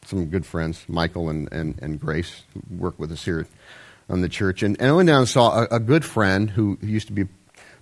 some 0.04 0.26
good 0.26 0.46
friends, 0.46 0.84
Michael 0.88 1.28
and, 1.28 1.52
and, 1.52 1.76
and 1.82 2.00
Grace, 2.00 2.42
who 2.54 2.76
work 2.76 2.98
with 2.98 3.10
us 3.10 3.24
here 3.24 3.46
on 4.08 4.20
the 4.20 4.28
church. 4.28 4.62
And, 4.62 4.80
and 4.80 4.90
I 4.90 4.92
went 4.92 5.08
down 5.08 5.18
and 5.18 5.28
saw 5.28 5.64
a, 5.64 5.76
a 5.76 5.80
good 5.80 6.04
friend 6.04 6.48
who, 6.50 6.78
used 6.80 7.08
to 7.08 7.12
be 7.12 7.24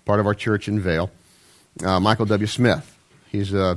part 0.05 0.19
of 0.19 0.27
our 0.27 0.35
church 0.35 0.67
in 0.67 0.81
Vale, 0.81 1.11
uh, 1.85 2.01
Michael 2.01 2.27
W. 2.27 2.47
Smith. 2.47 2.97
He's 3.31 3.53
a 3.53 3.63
uh, 3.63 3.77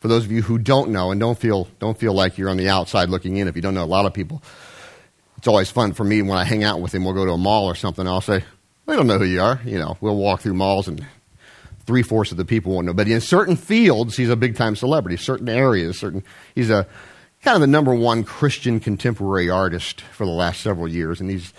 for 0.00 0.06
those 0.06 0.24
of 0.24 0.30
you 0.30 0.42
who 0.42 0.58
don't 0.58 0.90
know 0.90 1.10
and 1.10 1.20
don't 1.20 1.38
feel 1.38 1.68
don't 1.80 1.98
feel 1.98 2.12
like 2.12 2.38
you're 2.38 2.48
on 2.48 2.56
the 2.56 2.68
outside 2.68 3.08
looking 3.08 3.36
in, 3.36 3.48
if 3.48 3.56
you 3.56 3.62
don't 3.62 3.74
know, 3.74 3.84
a 3.84 3.86
lot 3.86 4.06
of 4.06 4.14
people 4.14 4.42
it's 5.38 5.46
always 5.46 5.70
fun 5.70 5.92
for 5.92 6.04
me 6.04 6.20
when 6.20 6.36
I 6.36 6.44
hang 6.44 6.64
out 6.64 6.80
with 6.80 6.94
him. 6.94 7.04
We'll 7.04 7.14
go 7.14 7.24
to 7.24 7.32
a 7.32 7.38
mall 7.38 7.66
or 7.66 7.76
something. 7.76 8.06
I'll 8.06 8.20
say, 8.20 8.44
"I 8.86 8.96
don't 8.96 9.06
know 9.06 9.18
who 9.18 9.24
you 9.24 9.40
are." 9.40 9.60
You 9.64 9.78
know, 9.78 9.96
we'll 10.00 10.16
walk 10.16 10.40
through 10.40 10.54
malls 10.54 10.88
and 10.88 11.06
three 11.86 12.02
fourths 12.02 12.32
of 12.32 12.36
the 12.36 12.44
people 12.44 12.72
won't 12.74 12.86
know. 12.86 12.92
But 12.92 13.08
in 13.08 13.20
certain 13.20 13.56
fields, 13.56 14.16
he's 14.16 14.28
a 14.28 14.36
big 14.36 14.56
time 14.56 14.76
celebrity. 14.76 15.16
Certain 15.16 15.48
areas, 15.48 15.98
certain 15.98 16.24
he's 16.54 16.70
a 16.70 16.86
kind 17.42 17.54
of 17.54 17.60
the 17.60 17.68
number 17.68 17.94
one 17.94 18.24
Christian 18.24 18.80
contemporary 18.80 19.48
artist 19.48 20.00
for 20.00 20.26
the 20.26 20.32
last 20.32 20.60
several 20.60 20.88
years, 20.88 21.20
and 21.20 21.30
he's 21.30 21.52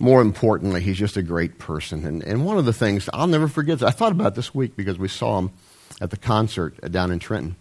more 0.00 0.22
importantly, 0.22 0.80
he's 0.80 0.96
just 0.96 1.16
a 1.16 1.22
great 1.22 1.58
person. 1.58 2.06
And, 2.06 2.22
and 2.24 2.44
one 2.44 2.58
of 2.58 2.64
the 2.64 2.72
things 2.72 3.08
I'll 3.12 3.26
never 3.26 3.46
forget, 3.46 3.82
I 3.82 3.90
thought 3.90 4.12
about 4.12 4.34
this 4.34 4.54
week 4.54 4.74
because 4.74 4.98
we 4.98 5.08
saw 5.08 5.38
him 5.38 5.50
at 6.00 6.10
the 6.10 6.16
concert 6.16 6.80
down 6.90 7.12
in 7.12 7.18
Trenton. 7.18 7.54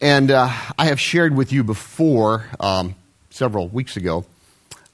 And 0.00 0.30
uh, 0.30 0.48
I 0.78 0.86
have 0.86 1.00
shared 1.00 1.36
with 1.36 1.52
you 1.52 1.64
before, 1.64 2.46
um, 2.60 2.94
several 3.30 3.68
weeks 3.68 3.96
ago, 3.96 4.24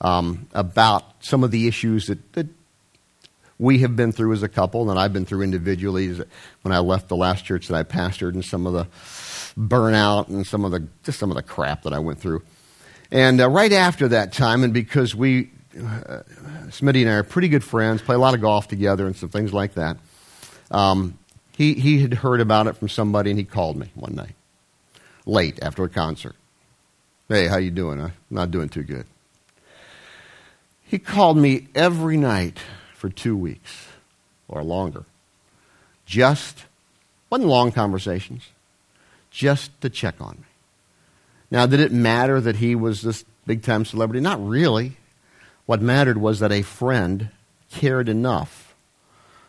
um, 0.01 0.49
about 0.55 1.05
some 1.21 1.45
of 1.45 1.51
the 1.51 1.69
issues 1.69 2.07
that, 2.07 2.33
that 2.33 2.47
we 3.59 3.81
have 3.81 3.97
been 3.97 4.13
through 4.13 4.33
as 4.33 4.43
a 4.43 4.49
couple, 4.49 4.91
and 4.91 4.99
I've 4.99 5.13
been 5.13 5.27
through 5.27 5.43
individually 5.43 6.15
when 6.63 6.73
I 6.73 6.79
left 6.79 7.09
the 7.09 7.17
last 7.17 7.45
church 7.45 7.69
that 7.69 7.77
I 7.77 7.83
pastored, 7.83 8.35
and 8.35 8.45
some 8.45 8.67
of 8.67 8.73
the 8.73 8.87
burnout 9.59 10.29
and 10.29 10.47
some 10.47 10.65
of 10.65 10.71
the 10.71 10.87
just 11.03 11.19
some 11.19 11.31
of 11.31 11.37
the 11.37 11.43
crap 11.43 11.83
that 11.83 11.93
I 11.93 11.99
went 11.99 12.21
through. 12.21 12.43
And 13.11 13.41
uh, 13.41 13.49
right 13.49 13.73
after 13.73 14.09
that 14.09 14.33
time, 14.33 14.63
and 14.63 14.73
because 14.73 15.15
we, 15.15 15.51
uh, 15.79 16.23
Smitty 16.69 17.03
and 17.03 17.11
I 17.11 17.15
are 17.15 17.23
pretty 17.23 17.49
good 17.49 17.65
friends, 17.65 18.03
play 18.03 18.15
a 18.15 18.19
lot 18.19 18.35
of 18.35 18.41
golf 18.41 18.69
together 18.69 19.07
and 19.07 19.17
some 19.17 19.29
things 19.29 19.53
like 19.53 19.75
that. 19.75 19.97
Um, 20.71 21.19
he 21.57 21.75
he 21.75 22.01
had 22.01 22.15
heard 22.15 22.41
about 22.41 22.67
it 22.67 22.77
from 22.77 22.89
somebody, 22.89 23.31
and 23.31 23.39
he 23.39 23.45
called 23.45 23.77
me 23.77 23.91
one 23.95 24.15
night, 24.15 24.35
late 25.27 25.59
after 25.63 25.85
a 25.85 25.89
concert. 25.89 26.37
Hey, 27.29 27.47
how 27.47 27.59
you 27.59 27.71
doing? 27.71 28.01
I'm 28.01 28.13
not 28.31 28.51
doing 28.51 28.69
too 28.69 28.83
good. 28.83 29.07
He 30.83 30.99
called 30.99 31.37
me 31.37 31.69
every 31.75 32.17
night 32.17 32.59
for 32.95 33.11
two 33.11 33.37
weeks 33.37 33.89
or 34.49 34.63
longer. 34.63 35.05
Just, 36.07 36.65
wasn't 37.29 37.51
long 37.51 37.73
conversations, 37.73 38.49
just 39.31 39.79
to 39.83 39.91
check 39.91 40.15
on 40.21 40.37
me. 40.37 40.47
Now, 41.51 41.67
did 41.67 41.81
it 41.81 41.93
matter 41.93 42.41
that 42.41 42.57
he 42.57 42.75
was 42.75 43.03
this 43.03 43.25
big 43.47 43.63
time 43.63 43.85
celebrity? 43.85 44.21
Not 44.21 44.43
really. 44.47 44.97
What 45.69 45.83
mattered 45.83 46.17
was 46.17 46.41
that 46.41 46.51
a 46.51 46.63
friend 46.63 47.29
cared 47.71 48.09
enough 48.09 48.75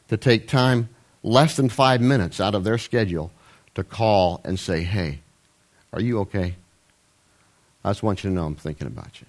to 0.09 0.17
take 0.17 0.49
time, 0.49 0.89
less 1.23 1.55
than 1.55 1.69
five 1.69 2.01
minutes 2.01 2.41
out 2.41 2.55
of 2.55 2.65
their 2.65 2.77
schedule, 2.77 3.31
to 3.75 3.85
call 3.85 4.41
and 4.43 4.59
say, 4.59 4.83
Hey, 4.83 5.19
are 5.93 6.01
you 6.01 6.19
okay? 6.19 6.55
I 7.85 7.91
just 7.91 8.03
want 8.03 8.21
you 8.21 8.29
to 8.29 8.35
know 8.35 8.43
I'm 8.43 8.55
thinking 8.55 8.85
about 8.85 9.21
you. 9.21 9.27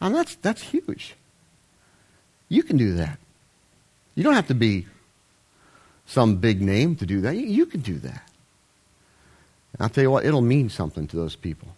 And 0.00 0.16
that's, 0.16 0.34
that's 0.34 0.62
huge. 0.62 1.14
You 2.48 2.64
can 2.64 2.76
do 2.76 2.94
that. 2.94 3.20
You 4.16 4.24
don't 4.24 4.34
have 4.34 4.48
to 4.48 4.54
be 4.54 4.86
some 6.06 6.38
big 6.38 6.60
name 6.60 6.96
to 6.96 7.06
do 7.06 7.20
that. 7.20 7.36
You 7.36 7.66
can 7.66 7.82
do 7.82 8.00
that. 8.00 8.28
And 9.74 9.82
I'll 9.82 9.90
tell 9.90 10.02
you 10.02 10.10
what, 10.10 10.26
it'll 10.26 10.40
mean 10.40 10.70
something 10.70 11.06
to 11.06 11.16
those 11.16 11.36
people. 11.36 11.68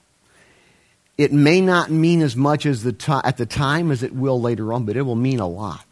It 1.19 1.33
may 1.33 1.61
not 1.61 1.91
mean 1.91 2.21
as 2.21 2.37
much 2.37 2.67
as 2.67 2.83
the 2.83 2.93
to- 2.93 3.23
at 3.25 3.39
the 3.39 3.47
time 3.47 3.91
as 3.91 4.03
it 4.03 4.15
will 4.15 4.41
later 4.41 4.73
on, 4.73 4.85
but 4.85 4.97
it 4.97 5.03
will 5.03 5.15
mean 5.15 5.41
a 5.41 5.49
lot. 5.49 5.85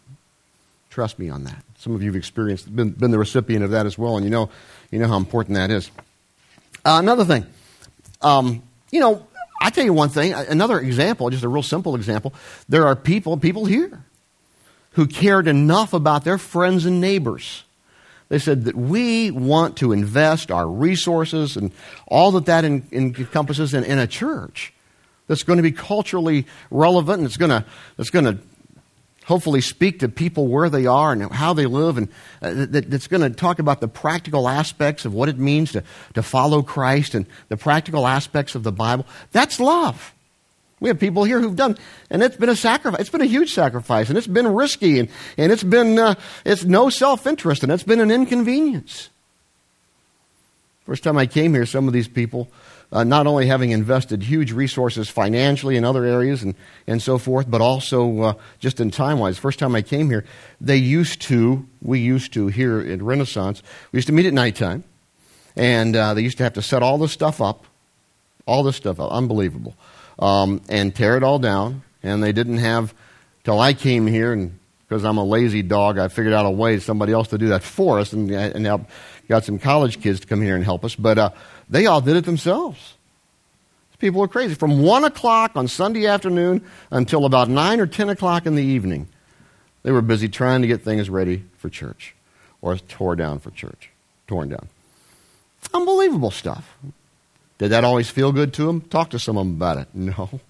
Trust 0.91 1.19
me 1.19 1.31
on 1.31 1.45
that. 1.45 1.63
Some 1.79 1.95
of 1.95 2.03
you 2.03 2.09
have 2.11 2.17
experienced, 2.17 2.75
been, 2.75 2.91
been 2.91 3.11
the 3.11 3.19
recipient 3.19 3.65
of 3.65 3.71
that 3.71 3.87
as 3.87 3.99
well, 3.99 4.17
and 4.17 4.25
you 4.25 4.31
know, 4.31 4.51
you 4.91 4.99
know 4.99 5.09
how 5.09 5.17
important 5.17 5.57
that 5.57 5.71
is. 5.71 5.91
Uh, 6.85 6.99
another 7.01 7.25
thing, 7.25 7.47
um, 8.21 8.63
you 8.91 9.01
know, 9.01 9.27
I 9.61 9.71
tell 9.71 9.85
you 9.85 9.95
one 9.95 10.11
thing, 10.11 10.35
another 10.35 10.79
example, 10.79 11.31
just 11.31 11.43
a 11.43 11.49
real 11.49 11.63
simple 11.63 11.97
example. 11.97 12.35
There 12.69 12.87
are 12.87 12.95
people, 12.95 13.39
people 13.39 13.65
here, 13.65 14.05
who 14.93 15.07
cared 15.07 15.49
enough 15.49 15.95
about 15.95 16.25
their 16.25 16.37
friends 16.37 16.85
and 16.85 17.01
neighbors. 17.01 17.65
They 18.29 18.39
said 18.39 18.65
that 18.65 18.77
we 18.77 19.31
want 19.31 19.79
to 19.79 19.93
invest 19.93 20.51
our 20.51 20.69
resources 20.69 21.57
and 21.57 21.73
all 22.07 22.31
that 22.33 22.47
that 22.47 22.65
encompasses 22.65 23.73
in, 23.73 23.85
in 23.85 23.99
a 23.99 24.07
church 24.07 24.74
that's 25.27 25.43
going 25.43 25.57
to 25.57 25.63
be 25.63 25.73
culturally 25.73 26.47
relevant 26.71 27.19
and 27.19 27.27
it's 27.27 27.37
going 27.37 27.51
to, 27.51 27.65
it's 27.99 28.11
going 28.11 28.25
to 28.25 28.39
hopefully 29.25 29.61
speak 29.61 30.01
to 30.01 30.09
people 30.09 30.49
where 30.49 30.69
they 30.69 30.87
are 30.87 31.13
and 31.13 31.33
how 31.33 31.55
they 31.55 31.67
live 31.67 31.97
and 31.97 32.09
uh, 32.43 32.67
that, 32.67 32.91
that's 32.91 33.07
going 33.07 33.23
to 33.23 33.31
talk 33.31 33.59
about 33.59 33.81
the 33.81 33.89
practical 33.89 34.49
aspects 34.49 35.05
of 35.05 35.15
what 35.15 35.29
it 35.29 35.39
means 35.39 35.73
to, 35.73 35.83
to 36.15 36.23
follow 36.23 36.63
Christ 36.63 37.15
and 37.15 37.27
the 37.49 37.57
practical 37.57 38.07
aspects 38.07 38.55
of 38.55 38.63
the 38.63 38.73
Bible. 38.73 39.07
That's 39.33 39.59
love. 39.59 40.13
We 40.81 40.89
have 40.89 41.01
people 41.01 41.25
here 41.25 41.41
who've 41.41 41.57
done, 41.57 41.79
and 42.11 42.23
it's 42.23 42.37
been 42.37 42.51
a 42.51 42.57
sacrifice. 42.57 43.01
It's 43.01 43.09
been 43.09 43.23
a 43.23 43.27
huge 43.27 43.55
sacrifice, 43.55 44.11
and 44.11 44.19
it's 44.19 44.27
been 44.27 44.47
risky, 44.47 44.99
and, 44.99 45.09
and 45.39 45.51
it's 45.51 45.63
been, 45.63 45.99
uh, 45.99 46.17
it's 46.45 46.65
no 46.65 46.91
self 46.91 47.27
interest, 47.27 47.63
and 47.63 47.73
it's 47.73 47.85
been 47.85 48.01
an 48.01 48.11
inconvenience. 48.11 49.09
First 50.85 51.03
time 51.03 51.17
I 51.17 51.25
came 51.25 51.55
here, 51.55 51.65
some 51.65 51.87
of 51.87 51.95
these 51.95 52.09
people, 52.09 52.51
uh, 52.95 53.05
not 53.05 53.27
only 53.27 53.47
having 53.47 53.73
invested 53.73 54.23
huge 54.23 54.53
resources 54.53 55.11
financially 55.11 55.77
in 55.77 55.85
other 55.85 56.05
areas 56.05 56.43
and, 56.43 56.55
and 56.87 57.03
so 57.03 57.19
forth, 57.19 57.51
but 57.51 57.61
also 57.61 58.21
uh, 58.23 58.35
just 58.59 58.81
in 58.81 58.91
time 58.91 59.19
wise. 59.19 59.37
First 59.37 59.59
time 59.59 59.75
I 59.75 59.83
came 59.83 60.09
here, 60.09 60.25
they 60.63 60.79
used 60.79 61.21
to, 61.23 61.67
we 61.83 62.01
used 62.01 62.33
to 62.33 62.47
here 62.47 62.81
at 62.81 63.03
Renaissance, 63.03 63.63
we 63.93 63.99
used 63.99 64.09
to 64.09 64.15
meet 64.15 64.25
at 64.25 64.33
nighttime, 64.33 64.85
and 65.57 65.95
uh, 65.95 66.15
they 66.15 66.23
used 66.23 66.39
to 66.39 66.45
have 66.45 66.55
to 66.55 66.63
set 66.63 66.83
all 66.83 66.97
this 66.97 67.13
stuff 67.13 67.43
up, 67.43 67.67
all 68.47 68.63
this 68.63 68.77
stuff 68.77 68.99
up, 68.99 69.13
unbelievable 69.13 69.75
um, 70.19 70.61
and 70.69 70.95
tear 70.95 71.17
it 71.17 71.23
all 71.23 71.39
down. 71.39 71.83
And 72.03 72.23
they 72.23 72.33
didn't 72.33 72.59
have, 72.59 72.95
till 73.45 73.61
I 73.61 73.73
came 73.73 74.07
here, 74.07 74.33
and 74.33 74.59
because 74.87 75.05
I'm 75.05 75.17
a 75.17 75.25
lazy 75.25 75.63
dog, 75.63 75.99
I 75.99 76.09
figured 76.09 76.35
out 76.35 76.47
a 76.47 76.51
way 76.51 76.79
somebody 76.79 77.13
else 77.13 77.29
to 77.29 77.39
do 77.39 77.49
that 77.49 77.63
for 77.63 77.99
us, 77.99 78.13
and, 78.13 78.31
and 78.31 78.63
now 78.63 78.87
got 79.29 79.45
some 79.45 79.59
college 79.59 80.03
kids 80.03 80.21
to 80.21 80.27
come 80.27 80.43
here 80.43 80.55
and 80.55 80.65
help 80.65 80.85
us. 80.85 80.95
But 80.95 81.19
uh, 81.19 81.31
they 81.75 81.87
all 81.87 82.01
did 82.01 82.15
it 82.15 82.25
themselves. 82.25 82.95
These 83.91 83.97
People 83.99 84.23
are 84.23 84.29
crazy. 84.29 84.55
From 84.55 84.83
1 84.83 85.03
o'clock 85.03 85.57
on 85.57 85.67
Sunday 85.67 86.07
afternoon 86.07 86.65
until 86.93 87.25
about 87.25 87.49
9 87.49 87.81
or 87.81 87.87
10 87.89 88.11
o'clock 88.11 88.47
in 88.47 88.55
the 88.55 88.63
evening, 88.63 89.09
they 89.83 89.91
were 89.91 90.01
busy 90.01 90.29
trying 90.29 90.63
to 90.63 90.69
get 90.69 90.83
things 90.83 91.11
ready 91.11 91.45
for 91.59 91.69
church 91.69 92.15
or 92.63 92.77
tore 92.77 93.17
down 93.17 93.41
for 93.41 93.51
church. 93.51 93.91
Torn 94.29 94.51
down. 94.51 94.69
Unbelievable 95.75 96.31
stuff. 96.31 96.79
Did 97.59 97.71
that 97.71 97.83
always 97.83 98.09
feel 98.09 98.31
good 98.31 98.53
to 98.55 98.67
them? 98.67 98.81
Talk 98.81 99.11
to 99.11 99.19
some 99.19 99.37
of 99.37 99.45
them 99.45 99.57
about 99.57 99.79
it. 99.79 99.89
No. 99.95 100.41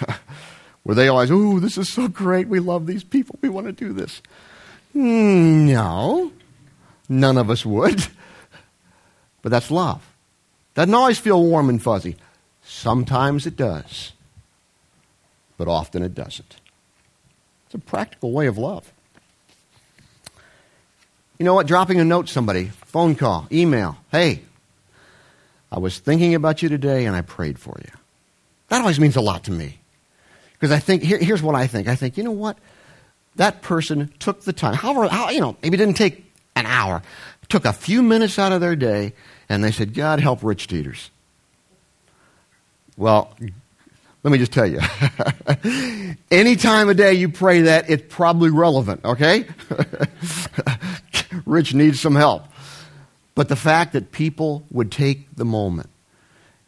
Were 0.84 0.94
they 0.94 1.08
always, 1.08 1.30
ooh, 1.30 1.60
this 1.60 1.76
is 1.76 1.92
so 1.92 2.08
great. 2.08 2.48
We 2.48 2.58
love 2.58 2.86
these 2.86 3.04
people. 3.04 3.38
We 3.42 3.50
want 3.50 3.66
to 3.66 3.72
do 3.72 3.92
this. 3.92 4.22
Mm, 4.96 5.66
no. 5.66 6.32
None 7.06 7.36
of 7.36 7.50
us 7.50 7.66
would. 7.66 8.06
But 9.42 9.50
that's 9.50 9.70
love. 9.70 10.13
Doesn't 10.74 10.94
always 10.94 11.18
feel 11.18 11.42
warm 11.42 11.68
and 11.68 11.82
fuzzy. 11.82 12.16
Sometimes 12.62 13.46
it 13.46 13.56
does. 13.56 14.12
But 15.56 15.68
often 15.68 16.02
it 16.02 16.14
doesn't. 16.14 16.56
It's 17.66 17.74
a 17.74 17.78
practical 17.78 18.32
way 18.32 18.46
of 18.46 18.58
love. 18.58 18.92
You 21.38 21.44
know 21.44 21.54
what? 21.54 21.66
Dropping 21.66 22.00
a 22.00 22.04
note 22.04 22.26
to 22.26 22.32
somebody, 22.32 22.66
phone 22.86 23.14
call, 23.14 23.46
email. 23.50 23.98
Hey, 24.10 24.42
I 25.70 25.78
was 25.78 25.98
thinking 25.98 26.34
about 26.34 26.62
you 26.62 26.68
today 26.68 27.06
and 27.06 27.16
I 27.16 27.22
prayed 27.22 27.58
for 27.58 27.76
you. 27.84 27.90
That 28.68 28.80
always 28.80 29.00
means 29.00 29.16
a 29.16 29.20
lot 29.20 29.44
to 29.44 29.52
me. 29.52 29.78
Because 30.52 30.70
I 30.70 30.78
think, 30.78 31.02
here, 31.02 31.18
here's 31.18 31.42
what 31.42 31.54
I 31.54 31.66
think. 31.66 31.88
I 31.88 31.96
think, 31.96 32.16
you 32.16 32.22
know 32.22 32.30
what? 32.30 32.56
That 33.36 33.62
person 33.62 34.12
took 34.20 34.42
the 34.42 34.52
time, 34.52 34.74
however, 34.74 35.08
how, 35.08 35.30
you 35.30 35.40
know, 35.40 35.56
maybe 35.62 35.74
it 35.74 35.78
didn't 35.78 35.96
take 35.96 36.24
an 36.54 36.66
hour, 36.66 37.02
took 37.48 37.64
a 37.64 37.72
few 37.72 38.02
minutes 38.02 38.38
out 38.38 38.52
of 38.52 38.60
their 38.60 38.76
day, 38.76 39.12
and 39.48 39.62
they 39.62 39.70
said, 39.70 39.94
God 39.94 40.20
help 40.20 40.42
Rich 40.42 40.68
Dieters. 40.68 41.10
Well, 42.96 43.34
let 44.22 44.30
me 44.30 44.38
just 44.38 44.52
tell 44.52 44.66
you. 44.66 44.80
Any 46.30 46.56
time 46.56 46.88
of 46.88 46.96
day 46.96 47.14
you 47.14 47.28
pray 47.28 47.62
that, 47.62 47.90
it's 47.90 48.04
probably 48.08 48.50
relevant, 48.50 49.04
okay? 49.04 49.46
Rich 51.46 51.74
needs 51.74 52.00
some 52.00 52.14
help. 52.14 52.44
But 53.34 53.48
the 53.48 53.56
fact 53.56 53.92
that 53.92 54.12
people 54.12 54.64
would 54.70 54.90
take 54.92 55.34
the 55.36 55.44
moment 55.44 55.90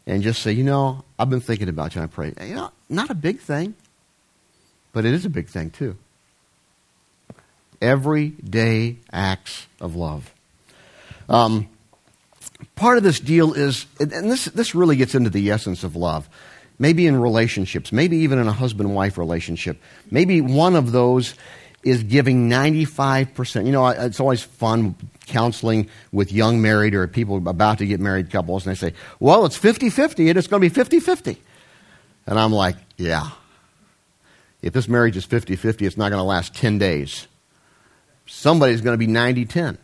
and 0.05 0.21
just 0.21 0.41
say, 0.41 0.51
you 0.51 0.63
know, 0.63 1.03
I've 1.17 1.29
been 1.29 1.39
thinking 1.39 1.69
about 1.69 1.95
you 1.95 2.01
and 2.01 2.11
I 2.11 2.13
pray. 2.13 2.33
You 2.47 2.55
know, 2.55 2.71
not 2.89 3.09
a 3.09 3.15
big 3.15 3.39
thing, 3.39 3.73
but 4.93 5.05
it 5.05 5.13
is 5.13 5.25
a 5.25 5.29
big 5.29 5.47
thing 5.47 5.71
too. 5.71 5.97
Everyday 7.81 8.97
acts 9.11 9.67
of 9.79 9.95
love. 9.95 10.33
Um, 11.29 11.69
part 12.75 12.97
of 12.97 13.03
this 13.03 13.19
deal 13.19 13.53
is, 13.53 13.85
and 13.99 14.31
this, 14.31 14.45
this 14.45 14.73
really 14.73 14.95
gets 14.95 15.15
into 15.15 15.29
the 15.29 15.51
essence 15.51 15.83
of 15.83 15.95
love. 15.95 16.29
Maybe 16.79 17.07
in 17.07 17.19
relationships, 17.19 17.91
maybe 17.91 18.17
even 18.17 18.37
in 18.37 18.47
a 18.47 18.53
husband 18.53 18.93
wife 18.93 19.17
relationship. 19.17 19.81
Maybe 20.11 20.41
one 20.41 20.75
of 20.75 20.91
those 20.91 21.33
is 21.83 22.03
giving 22.03 22.49
95%. 22.49 23.65
You 23.65 23.71
know, 23.71 23.87
it's 23.87 24.19
always 24.19 24.43
fun 24.43 24.95
counseling 25.25 25.89
with 26.11 26.31
young 26.31 26.61
married 26.61 26.93
or 26.93 27.07
people 27.07 27.37
about 27.47 27.79
to 27.79 27.85
get 27.87 27.99
married 27.99 28.29
couples, 28.29 28.65
and 28.65 28.75
they 28.75 28.79
say, 28.79 28.93
Well, 29.19 29.45
it's 29.45 29.57
50 29.57 29.89
50, 29.89 30.29
and 30.29 30.37
it's 30.37 30.47
going 30.47 30.61
to 30.61 30.69
be 30.69 30.73
50 30.73 30.99
50. 30.99 31.41
And 32.27 32.39
I'm 32.39 32.53
like, 32.53 32.75
Yeah. 32.97 33.29
If 34.61 34.73
this 34.73 34.87
marriage 34.87 35.17
is 35.17 35.25
50 35.25 35.55
50, 35.55 35.85
it's 35.85 35.97
not 35.97 36.09
going 36.09 36.19
to 36.19 36.23
last 36.23 36.53
10 36.55 36.77
days. 36.77 37.27
Somebody's 38.25 38.81
going 38.81 38.93
to 38.93 38.97
be 38.97 39.07
90 39.07 39.45
10 39.45 39.77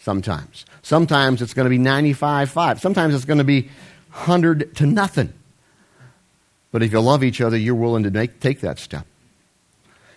sometimes. 0.00 0.64
Sometimes 0.82 1.40
it's 1.40 1.54
going 1.54 1.66
to 1.66 1.70
be 1.70 1.78
95 1.78 2.50
5. 2.50 2.80
Sometimes 2.80 3.14
it's 3.14 3.24
going 3.24 3.38
to 3.38 3.44
be 3.44 3.62
100 4.10 4.74
to 4.76 4.86
nothing. 4.86 5.32
But 6.72 6.82
if 6.82 6.92
you 6.92 7.00
love 7.00 7.22
each 7.22 7.40
other, 7.40 7.56
you're 7.56 7.74
willing 7.74 8.04
to 8.04 8.10
make, 8.10 8.40
take 8.40 8.60
that 8.60 8.78
step. 8.78 9.06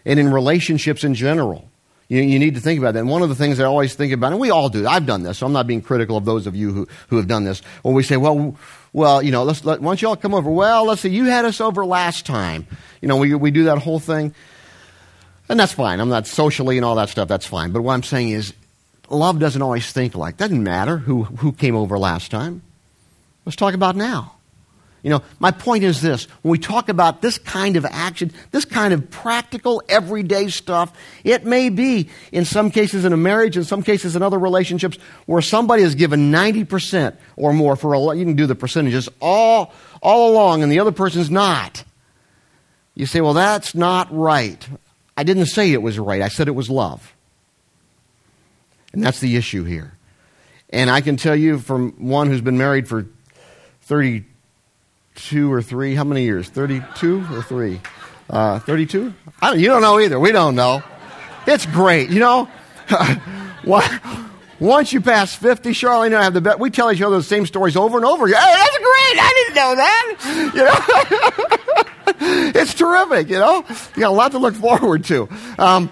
And 0.06 0.20
in 0.20 0.32
relationships 0.32 1.04
in 1.04 1.16
general, 1.16 1.70
you, 2.10 2.22
you, 2.22 2.38
need 2.38 2.56
to 2.56 2.62
think 2.62 2.80
about 2.80 2.94
that. 2.94 3.00
And 3.00 3.10
one 3.10 3.22
of 3.22 3.30
the 3.30 3.36
things 3.36 3.60
I 3.60 3.64
always 3.64 3.96
think 3.96 4.14
about, 4.14 4.34
and 4.34 4.42
we 4.42 4.52
all 4.52 4.70
do, 4.70 4.86
I've 4.86 5.06
done 5.06 5.24
this, 5.24 5.40
so 5.40 5.46
I'm 5.46 5.54
not 5.54 5.66
being 5.66 5.82
critical 5.82 6.18
of 6.18 6.26
those 6.26 6.46
of 6.46 6.56
you 6.56 6.72
who, 6.72 6.88
who 7.08 7.18
have 7.18 7.28
done 7.28 7.44
this. 7.44 7.62
When 7.82 7.96
we 7.96 8.04
say, 8.04 8.18
well, 8.18 8.56
well, 8.92 9.24
you 9.24 9.32
know, 9.32 9.44
let's, 9.44 9.64
let, 9.64 9.82
why 9.82 9.92
don't 9.92 10.02
you 10.02 10.10
all 10.10 10.16
come 10.16 10.34
over? 10.34 10.50
Well, 10.50 10.86
let's 10.86 11.02
say 11.02 11.10
you 11.10 11.26
had 11.26 11.46
us 11.46 11.62
over 11.62 11.86
last 11.86 12.26
time. 12.26 12.68
You 13.02 13.08
know, 13.08 13.18
we, 13.18 13.34
we 13.34 13.52
do 13.52 13.64
that 13.66 13.80
whole 13.80 14.00
thing. 14.00 14.36
And 15.50 15.60
that's 15.60 15.74
fine. 15.74 16.00
I'm 16.00 16.10
not 16.10 16.28
socially 16.28 16.78
and 16.78 16.86
all 16.86 16.96
that 16.96 17.10
stuff. 17.10 17.28
That's 17.28 17.46
fine. 17.46 17.72
But 17.72 17.82
what 17.82 17.94
I'm 17.94 18.04
saying 18.04 18.30
is, 18.30 18.54
love 19.10 19.40
doesn't 19.40 19.62
always 19.62 19.92
think 19.92 20.16
like. 20.16 20.38
Doesn't 20.38 20.64
matter 20.64 20.98
who, 20.98 21.24
who 21.24 21.52
came 21.52 21.76
over 21.76 21.98
last 21.98 22.32
time. 22.32 22.62
Let's 23.46 23.56
talk 23.56 23.74
about 23.74 23.96
now. 23.96 24.36
You 25.04 25.10
know, 25.10 25.22
my 25.40 25.52
point 25.52 25.84
is 25.84 26.02
this 26.02 26.26
when 26.42 26.52
we 26.54 26.58
talk 26.58 26.88
about 26.88 27.22
this 27.22 27.38
kind 27.38 27.76
of 27.76 27.86
action, 27.86 28.32
this 28.52 28.64
kind 28.64 28.94
of 28.94 29.12
practical, 29.12 29.84
everyday 29.90 30.48
stuff, 30.48 30.98
it 31.26 31.46
may 31.46 31.68
be 31.68 32.10
in 32.32 32.46
some 32.46 32.72
cases 32.72 33.04
in 33.04 33.12
a 33.12 33.18
marriage, 33.18 33.58
in 33.58 33.66
some 33.66 33.84
cases 33.84 34.16
in 34.16 34.22
other 34.22 34.40
relationships, 34.40 34.98
where 35.26 35.42
somebody 35.42 35.84
has 35.84 35.94
given 35.94 36.32
90% 36.32 37.18
or 37.36 37.52
more 37.52 37.76
for 37.76 37.94
a 37.94 38.16
you 38.16 38.24
can 38.24 38.38
do 38.38 38.48
the 38.48 38.56
percentages 38.56 39.10
all, 39.20 39.74
all 40.02 40.32
along, 40.32 40.64
and 40.64 40.72
the 40.72 40.80
other 40.80 40.94
person's 40.94 41.30
not. 41.30 41.84
You 42.96 43.06
say, 43.06 43.20
well, 43.20 43.34
that's 43.34 43.76
not 43.76 44.08
right. 44.10 44.66
I 45.18 45.24
didn't 45.24 45.48
say 45.48 45.74
it 45.74 45.82
was 45.82 46.00
right, 46.00 46.22
I 46.22 46.30
said 46.30 46.48
it 46.48 46.52
was 46.52 46.70
love. 46.70 47.14
And 48.94 49.04
that's 49.04 49.20
the 49.20 49.36
issue 49.36 49.64
here. 49.64 49.98
And 50.70 50.90
I 50.90 51.02
can 51.02 51.18
tell 51.18 51.36
you 51.36 51.60
from 51.60 51.92
one 52.08 52.28
who's 52.28 52.42
been 52.42 52.58
married 52.58 52.88
for 52.88 53.08
32 53.82 55.52
or 55.52 55.62
three. 55.62 55.96
How 55.96 56.04
many 56.04 56.24
years? 56.24 56.48
32 56.50 57.28
or 57.32 57.44
three? 57.44 57.82
Uh, 58.30 58.60
32? 58.60 59.14
Don't, 59.42 59.60
you 59.60 59.68
don't 59.68 59.82
know 59.82 60.00
either. 60.00 60.20
We 60.20 60.32
don't 60.32 60.56
know. 60.56 60.82
It's 61.46 61.66
great. 61.66 62.10
You 62.10 62.20
know, 62.20 62.50
once 64.60 64.94
you 64.94 65.02
pass 65.02 65.36
50, 65.36 65.74
Charlie 65.74 66.08
and 66.08 66.16
I 66.16 66.24
have 66.24 66.34
the 66.34 66.42
best. 66.42 66.60
We 66.60 66.70
tell 66.70 66.92
each 66.92 67.02
other 67.02 67.18
the 67.18 67.24
same 67.24 67.46
stories 67.46 67.76
over 67.76 67.98
and 67.98 68.06
over. 68.06 68.28
Hey, 68.28 68.34
that's 68.34 68.78
great. 68.78 69.20
I 69.20 69.44
didn't 69.44 69.56
know 69.56 69.76
that. 69.76 70.10
You 70.54 70.64
know, 70.64 72.50
it's 72.62 72.74
terrific. 72.74 73.30
You 73.30 73.40
know, 73.40 73.66
you 73.96 74.02
got 74.02 74.10
a 74.10 74.16
lot 74.16 74.32
to 74.32 74.38
look 74.38 74.56
forward 74.56 75.04
to. 75.06 75.28
Um, 75.58 75.90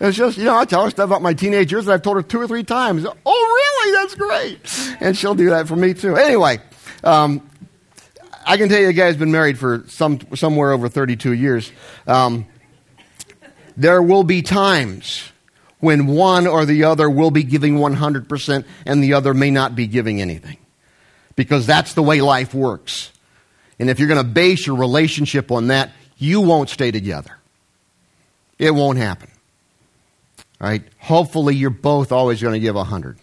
it's 0.00 0.16
just, 0.16 0.36
you 0.36 0.44
know, 0.44 0.56
I 0.56 0.64
tell 0.64 0.84
her 0.84 0.90
stuff 0.90 1.06
about 1.06 1.22
my 1.22 1.32
teenage 1.34 1.72
years 1.72 1.88
I've 1.88 2.02
told 2.02 2.16
her 2.16 2.22
two 2.22 2.40
or 2.40 2.46
three 2.46 2.64
times. 2.64 3.06
Oh, 3.06 3.84
really? 3.84 3.92
That's 3.92 4.14
great. 4.14 4.96
And 5.00 5.16
she'll 5.16 5.34
do 5.34 5.50
that 5.50 5.68
for 5.68 5.76
me 5.76 5.94
too. 5.94 6.16
Anyway, 6.16 6.58
um, 7.02 7.48
I 8.44 8.56
can 8.56 8.68
tell 8.68 8.80
you, 8.80 8.88
a 8.88 8.92
guy's 8.92 9.16
been 9.16 9.32
married 9.32 9.58
for 9.58 9.84
some, 9.88 10.20
somewhere 10.34 10.72
over 10.72 10.88
32 10.88 11.32
years. 11.32 11.72
Um, 12.06 12.46
there 13.76 14.02
will 14.02 14.22
be 14.22 14.42
times 14.42 15.32
when 15.80 16.06
one 16.06 16.46
or 16.46 16.64
the 16.64 16.84
other 16.84 17.08
will 17.08 17.30
be 17.30 17.42
giving 17.42 17.76
100% 17.76 18.64
and 18.86 19.02
the 19.02 19.14
other 19.14 19.34
may 19.34 19.50
not 19.50 19.74
be 19.74 19.86
giving 19.86 20.20
anything. 20.20 20.58
Because 21.34 21.66
that's 21.66 21.94
the 21.94 22.02
way 22.02 22.20
life 22.20 22.54
works. 22.54 23.12
And 23.78 23.90
if 23.90 23.98
you're 23.98 24.08
going 24.08 24.24
to 24.24 24.32
base 24.32 24.66
your 24.66 24.76
relationship 24.76 25.50
on 25.50 25.68
that, 25.68 25.90
you 26.16 26.40
won't 26.40 26.70
stay 26.70 26.90
together. 26.90 27.36
It 28.58 28.70
won't 28.70 28.98
happen. 28.98 29.30
Right? 30.58 30.82
Hopefully, 30.98 31.54
you're 31.54 31.70
both 31.70 32.12
always 32.12 32.40
going 32.40 32.54
to 32.54 32.60
give 32.60 32.74
100. 32.74 33.18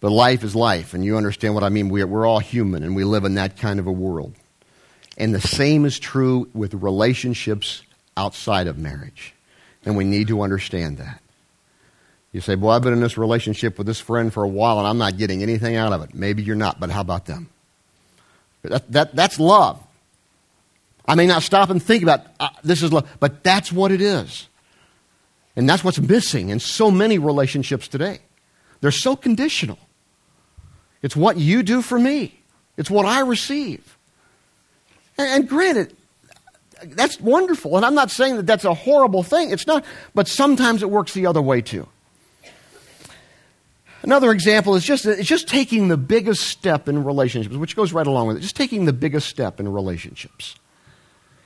But 0.00 0.12
life 0.12 0.44
is 0.44 0.54
life, 0.54 0.94
and 0.94 1.04
you 1.04 1.16
understand 1.16 1.54
what 1.54 1.64
I 1.64 1.70
mean. 1.70 1.88
We're, 1.88 2.06
we're 2.06 2.26
all 2.26 2.38
human, 2.38 2.84
and 2.84 2.94
we 2.94 3.04
live 3.04 3.24
in 3.24 3.34
that 3.34 3.56
kind 3.56 3.80
of 3.80 3.86
a 3.86 3.92
world. 3.92 4.34
And 5.16 5.34
the 5.34 5.40
same 5.40 5.84
is 5.84 5.98
true 5.98 6.48
with 6.54 6.74
relationships 6.74 7.82
outside 8.16 8.66
of 8.66 8.78
marriage. 8.78 9.34
And 9.84 9.96
we 9.96 10.04
need 10.04 10.28
to 10.28 10.42
understand 10.42 10.98
that. 10.98 11.20
You 12.32 12.40
say, 12.40 12.54
Boy, 12.54 12.70
I've 12.70 12.82
been 12.82 12.92
in 12.92 13.00
this 13.00 13.18
relationship 13.18 13.78
with 13.78 13.86
this 13.86 13.98
friend 13.98 14.32
for 14.32 14.44
a 14.44 14.48
while 14.48 14.78
and 14.78 14.86
I'm 14.86 14.98
not 14.98 15.16
getting 15.16 15.42
anything 15.42 15.76
out 15.76 15.92
of 15.92 16.02
it. 16.02 16.14
Maybe 16.14 16.42
you're 16.42 16.56
not, 16.56 16.78
but 16.78 16.90
how 16.90 17.00
about 17.00 17.26
them? 17.26 17.48
That, 18.62 18.92
that, 18.92 19.16
that's 19.16 19.40
love. 19.40 19.82
I 21.06 21.14
may 21.14 21.26
not 21.26 21.42
stop 21.42 21.70
and 21.70 21.82
think 21.82 22.02
about 22.02 22.26
uh, 22.38 22.50
this 22.62 22.82
is 22.82 22.92
love, 22.92 23.08
but 23.18 23.42
that's 23.42 23.72
what 23.72 23.90
it 23.92 24.02
is. 24.02 24.46
And 25.58 25.68
that's 25.68 25.82
what's 25.82 25.98
missing 25.98 26.50
in 26.50 26.60
so 26.60 26.88
many 26.88 27.18
relationships 27.18 27.88
today. 27.88 28.20
They're 28.80 28.92
so 28.92 29.16
conditional. 29.16 29.80
It's 31.02 31.16
what 31.16 31.36
you 31.36 31.64
do 31.64 31.82
for 31.82 31.98
me, 31.98 32.38
it's 32.76 32.88
what 32.88 33.04
I 33.04 33.22
receive. 33.22 33.98
And, 35.18 35.26
and 35.28 35.48
granted, 35.48 35.96
that's 36.84 37.20
wonderful. 37.20 37.76
And 37.76 37.84
I'm 37.84 37.96
not 37.96 38.12
saying 38.12 38.36
that 38.36 38.46
that's 38.46 38.64
a 38.64 38.72
horrible 38.72 39.24
thing. 39.24 39.50
It's 39.50 39.66
not. 39.66 39.84
But 40.14 40.28
sometimes 40.28 40.84
it 40.84 40.90
works 40.90 41.12
the 41.12 41.26
other 41.26 41.42
way 41.42 41.60
too. 41.60 41.88
Another 44.04 44.30
example 44.30 44.76
is 44.76 44.84
just, 44.84 45.06
it's 45.06 45.26
just 45.26 45.48
taking 45.48 45.88
the 45.88 45.96
biggest 45.96 46.42
step 46.44 46.88
in 46.88 47.02
relationships, 47.02 47.56
which 47.56 47.74
goes 47.74 47.92
right 47.92 48.06
along 48.06 48.28
with 48.28 48.36
it. 48.36 48.40
Just 48.40 48.54
taking 48.54 48.84
the 48.84 48.92
biggest 48.92 49.28
step 49.28 49.58
in 49.58 49.68
relationships. 49.68 50.54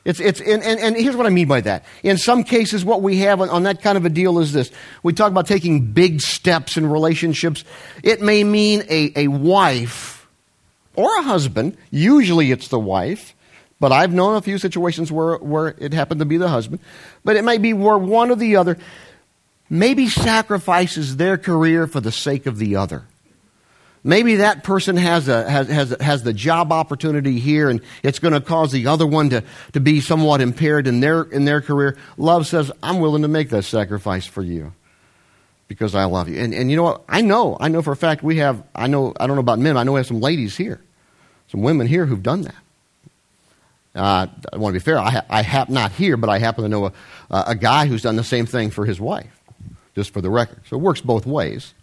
It's, 0.05 0.19
it's, 0.19 0.41
and, 0.41 0.63
and, 0.65 0.81
and, 0.81 0.97
here's 0.97 1.15
what 1.15 1.27
I 1.27 1.31
mean 1.31 1.47
by 1.47 1.61
that. 1.61 1.85
In 2.03 2.19
some 2.19 2.43
cases, 2.43 2.85
what 2.85 3.03
we 3.03 3.19
have 3.19 3.41
on, 3.41 3.49
on, 3.51 3.63
that 3.63 3.83
kind 3.83 3.97
of 3.97 4.05
a 4.05 4.09
deal 4.09 4.41
is 4.41 4.53
this. 4.53 4.73
We 5.05 5.13
talk 5.13 5.31
about 5.31 5.47
taking 5.47 5.93
big 5.93 6.21
steps 6.21 6.77
in 6.77 6.87
relationships. 6.87 7.65
It 8.03 8.21
may 8.21 8.43
mean 8.43 8.83
a, 8.89 9.13
a 9.15 9.29
wife 9.29 10.27
or 10.97 11.19
a 11.19 11.23
husband. 11.23 11.77
Usually 11.93 12.51
it's 12.51 12.67
the 12.67 12.81
wife, 12.81 13.35
but 13.79 13.93
I've 13.93 14.13
known 14.13 14.35
a 14.35 14.43
few 14.43 14.59
situations 14.59 15.13
where, 15.13 15.37
where 15.37 15.77
it 15.79 15.93
happened 15.93 16.19
to 16.19 16.27
be 16.27 16.37
the 16.37 16.49
husband. 16.49 16.81
But 17.23 17.37
it 17.37 17.45
may 17.45 17.59
be 17.59 17.73
where 17.73 17.99
one 17.99 18.33
or 18.33 18.37
the 18.37 18.57
other 18.57 18.79
maybe 19.71 20.09
sacrifices 20.09 21.17
their 21.17 21.39
career 21.39 21.87
for 21.87 22.01
the 22.01 22.13
sake 22.13 22.47
of 22.47 22.59
the 22.59 22.75
other. 22.75 23.05
Maybe 24.05 24.37
that 24.37 24.65
person 24.65 24.97
has, 24.97 25.29
a, 25.29 25.49
has, 25.49 25.69
has, 25.69 25.97
has 26.01 26.23
the 26.25 26.33
job 26.33 26.73
opportunity 26.73 27.39
here 27.39 27.71
and 27.71 27.81
it's 28.03 28.19
going 28.19 28.35
to 28.35 28.41
cause 28.41 28.73
the 28.73 28.89
other 28.89 29.07
one 29.07 29.31
to, 29.31 29.45
to 29.75 29.81
be 29.81 30.01
somewhat 30.01 30.41
impaired 30.41 30.89
in 30.89 30.99
their, 31.01 31.23
in 31.23 31.45
their 31.45 31.61
career. 31.61 31.97
Love 32.17 32.47
says, 32.47 32.73
I'm 32.83 32.99
willing 32.99 33.23
to 33.23 33.29
make 33.29 33.51
that 33.51 33.63
sacrifice 33.63 34.27
for 34.27 34.43
you 34.43 34.73
because 35.69 35.95
I 35.95 36.05
love 36.05 36.29
you. 36.29 36.41
And, 36.41 36.53
and 36.53 36.69
you 36.69 36.77
know 36.77 36.83
what? 36.83 37.05
I 37.09 37.21
know. 37.21 37.57
I 37.61 37.69
know 37.69 37.81
for 37.81 37.93
a 37.93 37.97
fact 37.97 38.25
we 38.25 38.39
have, 38.39 38.65
I 38.75 38.89
know, 38.89 39.13
I 39.21 39.29
don't 39.29 39.37
know 39.37 39.41
about 39.41 39.61
men, 39.61 39.77
I 39.77 39.85
know 39.85 39.93
we 39.93 40.01
have 40.01 40.07
some 40.07 40.21
ladies 40.21 40.57
here, 40.57 40.81
some 41.49 41.63
women 41.63 41.87
here 41.87 42.05
who've 42.05 42.23
done 42.23 42.43
that. 42.43 42.55
Uh, 43.95 44.27
I 44.53 44.57
want 44.57 44.75
to 44.75 44.81
be 44.81 44.85
fair. 44.85 44.99
I, 44.99 45.11
ha- 45.11 45.27
I 45.29 45.43
happen 45.43 45.75
not 45.75 45.93
here, 45.93 46.17
but 46.17 46.29
I 46.29 46.39
happen 46.39 46.65
to 46.65 46.69
know 46.69 46.87
a, 46.87 46.93
a 47.31 47.55
guy 47.55 47.87
who's 47.87 48.03
done 48.03 48.17
the 48.17 48.25
same 48.25 48.47
thing 48.47 48.71
for 48.71 48.85
his 48.85 48.99
wife, 48.99 49.41
just 49.95 50.13
for 50.13 50.21
the 50.21 50.31
record. 50.31 50.63
So 50.67 50.77
it 50.77 50.81
works 50.81 51.03
both 51.03 51.25
ways 51.25 51.75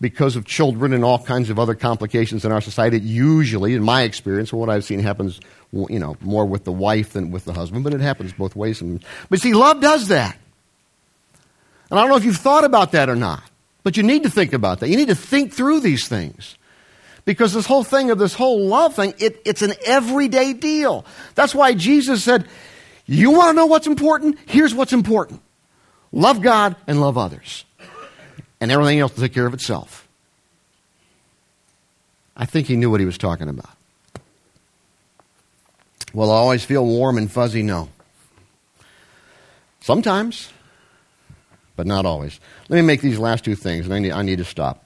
because 0.00 0.36
of 0.36 0.44
children 0.44 0.92
and 0.92 1.04
all 1.04 1.18
kinds 1.18 1.48
of 1.50 1.58
other 1.58 1.74
complications 1.74 2.44
in 2.44 2.52
our 2.52 2.60
society. 2.60 3.00
Usually, 3.00 3.74
in 3.74 3.82
my 3.82 4.02
experience, 4.02 4.52
what 4.52 4.68
I've 4.68 4.84
seen 4.84 5.00
happens, 5.00 5.40
you 5.72 5.98
know, 5.98 6.16
more 6.20 6.44
with 6.44 6.64
the 6.64 6.72
wife 6.72 7.12
than 7.12 7.30
with 7.30 7.44
the 7.44 7.52
husband, 7.52 7.84
but 7.84 7.94
it 7.94 8.00
happens 8.00 8.32
both 8.32 8.54
ways. 8.54 8.82
But 9.30 9.40
see, 9.40 9.54
love 9.54 9.80
does 9.80 10.08
that. 10.08 10.36
And 11.90 11.98
I 11.98 12.02
don't 12.02 12.10
know 12.10 12.16
if 12.16 12.24
you've 12.24 12.36
thought 12.36 12.64
about 12.64 12.92
that 12.92 13.08
or 13.08 13.16
not, 13.16 13.42
but 13.84 13.96
you 13.96 14.02
need 14.02 14.24
to 14.24 14.30
think 14.30 14.52
about 14.52 14.80
that. 14.80 14.88
You 14.88 14.96
need 14.96 15.08
to 15.08 15.14
think 15.14 15.52
through 15.52 15.80
these 15.80 16.08
things. 16.08 16.58
Because 17.24 17.52
this 17.52 17.66
whole 17.66 17.82
thing 17.82 18.10
of 18.10 18.18
this 18.18 18.34
whole 18.34 18.66
love 18.66 18.94
thing, 18.94 19.12
it, 19.18 19.42
it's 19.44 19.62
an 19.62 19.72
everyday 19.84 20.52
deal. 20.52 21.04
That's 21.34 21.54
why 21.54 21.74
Jesus 21.74 22.22
said, 22.22 22.46
You 23.04 23.32
want 23.32 23.50
to 23.50 23.52
know 23.54 23.66
what's 23.66 23.88
important? 23.88 24.38
Here's 24.46 24.74
what's 24.74 24.92
important 24.92 25.42
love 26.12 26.40
God 26.40 26.76
and 26.86 27.00
love 27.00 27.18
others 27.18 27.64
and 28.66 28.72
everything 28.72 28.98
else 28.98 29.14
will 29.14 29.22
take 29.22 29.32
care 29.32 29.46
of 29.46 29.54
itself. 29.54 30.08
I 32.36 32.46
think 32.46 32.66
he 32.66 32.74
knew 32.74 32.90
what 32.90 32.98
he 32.98 33.06
was 33.06 33.16
talking 33.16 33.48
about. 33.48 33.70
Will 36.12 36.32
I 36.32 36.34
always 36.34 36.64
feel 36.64 36.84
warm 36.84 37.16
and 37.16 37.30
fuzzy? 37.30 37.62
No. 37.62 37.88
Sometimes, 39.82 40.52
but 41.76 41.86
not 41.86 42.06
always. 42.06 42.40
Let 42.68 42.74
me 42.74 42.82
make 42.82 43.02
these 43.02 43.20
last 43.20 43.44
two 43.44 43.54
things, 43.54 43.84
and 43.84 43.94
I 43.94 44.00
need, 44.00 44.10
I 44.10 44.22
need 44.22 44.38
to 44.38 44.44
stop. 44.44 44.84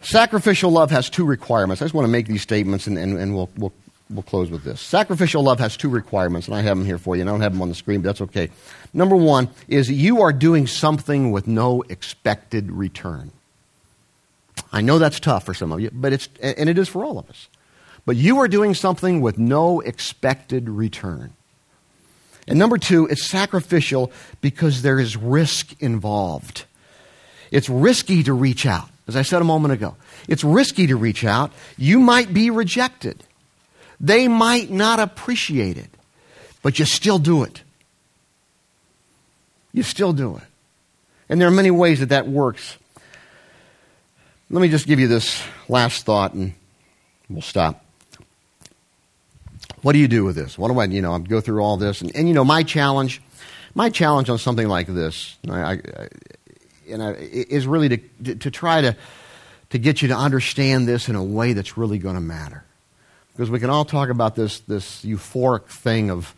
Sacrificial 0.00 0.72
love 0.72 0.90
has 0.90 1.08
two 1.08 1.24
requirements. 1.24 1.80
I 1.80 1.84
just 1.84 1.94
want 1.94 2.06
to 2.06 2.10
make 2.10 2.26
these 2.26 2.42
statements, 2.42 2.88
and, 2.88 2.98
and, 2.98 3.16
and 3.16 3.32
we'll, 3.32 3.48
we'll 3.56 3.72
we'll 4.10 4.22
close 4.22 4.50
with 4.50 4.64
this. 4.64 4.80
Sacrificial 4.80 5.42
love 5.42 5.58
has 5.58 5.76
two 5.76 5.88
requirements, 5.88 6.46
and 6.46 6.56
I 6.56 6.62
have 6.62 6.76
them 6.78 6.86
here 6.86 6.98
for 6.98 7.16
you, 7.16 7.22
and 7.22 7.30
I 7.30 7.32
don't 7.32 7.40
have 7.40 7.52
them 7.52 7.62
on 7.62 7.68
the 7.68 7.74
screen, 7.74 8.02
but 8.02 8.08
that's 8.08 8.20
okay. 8.22 8.50
Number 8.92 9.16
one 9.16 9.48
is 9.68 9.90
you 9.90 10.22
are 10.22 10.32
doing 10.32 10.66
something 10.66 11.32
with 11.32 11.46
no 11.46 11.82
expected 11.88 12.70
return. 12.70 13.32
I 14.72 14.80
know 14.80 14.98
that's 14.98 15.20
tough 15.20 15.44
for 15.44 15.54
some 15.54 15.72
of 15.72 15.80
you, 15.80 15.90
but 15.92 16.12
it's, 16.12 16.28
and 16.40 16.68
it 16.68 16.78
is 16.78 16.88
for 16.88 17.04
all 17.04 17.18
of 17.18 17.28
us. 17.28 17.48
But 18.04 18.16
you 18.16 18.38
are 18.38 18.48
doing 18.48 18.74
something 18.74 19.20
with 19.20 19.38
no 19.38 19.80
expected 19.80 20.68
return. 20.68 21.32
And 22.48 22.58
number 22.58 22.78
two, 22.78 23.06
it's 23.06 23.28
sacrificial 23.28 24.12
because 24.40 24.82
there 24.82 25.00
is 25.00 25.16
risk 25.16 25.80
involved. 25.82 26.64
It's 27.50 27.68
risky 27.68 28.22
to 28.22 28.32
reach 28.32 28.66
out, 28.66 28.88
as 29.08 29.16
I 29.16 29.22
said 29.22 29.42
a 29.42 29.44
moment 29.44 29.74
ago. 29.74 29.96
It's 30.28 30.44
risky 30.44 30.86
to 30.86 30.96
reach 30.96 31.24
out. 31.24 31.52
You 31.76 31.98
might 31.98 32.32
be 32.32 32.50
rejected. 32.50 33.24
They 34.00 34.28
might 34.28 34.70
not 34.70 35.00
appreciate 35.00 35.76
it, 35.78 35.90
but 36.62 36.78
you 36.78 36.84
still 36.84 37.18
do 37.18 37.42
it. 37.44 37.62
You 39.72 39.82
still 39.82 40.12
do 40.12 40.36
it. 40.36 40.44
And 41.28 41.40
there 41.40 41.48
are 41.48 41.52
many 41.52 41.70
ways 41.70 42.00
that 42.00 42.10
that 42.10 42.28
works. 42.28 42.76
Let 44.50 44.60
me 44.60 44.68
just 44.68 44.86
give 44.86 45.00
you 45.00 45.08
this 45.08 45.42
last 45.68 46.04
thought 46.04 46.34
and 46.34 46.54
we'll 47.28 47.42
stop. 47.42 47.84
What 49.82 49.92
do 49.92 49.98
you 49.98 50.08
do 50.08 50.24
with 50.24 50.36
this? 50.36 50.58
What 50.58 50.68
do 50.68 50.78
I, 50.78 50.84
you 50.84 51.02
know, 51.02 51.12
I 51.12 51.18
go 51.18 51.40
through 51.40 51.62
all 51.62 51.76
this. 51.76 52.00
And, 52.00 52.14
and 52.14 52.28
you 52.28 52.34
know, 52.34 52.44
my 52.44 52.62
challenge, 52.62 53.22
my 53.74 53.90
challenge 53.90 54.30
on 54.30 54.38
something 54.38 54.68
like 54.68 54.86
this, 54.86 55.36
I, 55.48 55.72
I, 55.72 56.08
you 56.86 56.98
is 56.98 57.66
really 57.66 57.88
to, 58.22 58.34
to 58.36 58.50
try 58.50 58.80
to, 58.80 58.96
to 59.70 59.78
get 59.78 60.02
you 60.02 60.08
to 60.08 60.16
understand 60.16 60.86
this 60.86 61.08
in 61.08 61.16
a 61.16 61.24
way 61.24 61.52
that's 61.52 61.76
really 61.76 61.98
going 61.98 62.14
to 62.14 62.20
matter. 62.20 62.64
Because 63.36 63.50
we 63.50 63.60
can 63.60 63.68
all 63.68 63.84
talk 63.84 64.08
about 64.08 64.34
this, 64.34 64.60
this 64.60 65.04
euphoric 65.04 65.66
thing 65.66 66.10
of, 66.10 66.34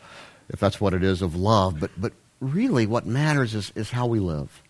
if 0.48 0.58
that's 0.58 0.80
what 0.80 0.94
it 0.94 1.04
is, 1.04 1.22
of 1.22 1.36
love, 1.36 1.78
but, 1.78 1.92
but 1.96 2.12
really 2.40 2.86
what 2.86 3.06
matters 3.06 3.54
is, 3.54 3.70
is 3.76 3.90
how 3.92 4.06
we 4.08 4.18
live 4.18 4.62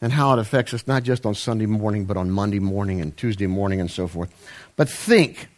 and 0.00 0.10
how 0.10 0.32
it 0.32 0.38
affects 0.38 0.72
us 0.72 0.86
not 0.86 1.02
just 1.02 1.26
on 1.26 1.34
Sunday 1.34 1.66
morning, 1.66 2.06
but 2.06 2.16
on 2.16 2.30
Monday 2.30 2.60
morning 2.60 3.02
and 3.02 3.14
Tuesday 3.14 3.46
morning 3.46 3.78
and 3.78 3.90
so 3.90 4.08
forth. 4.08 4.32
But 4.76 4.88
think 4.88 5.48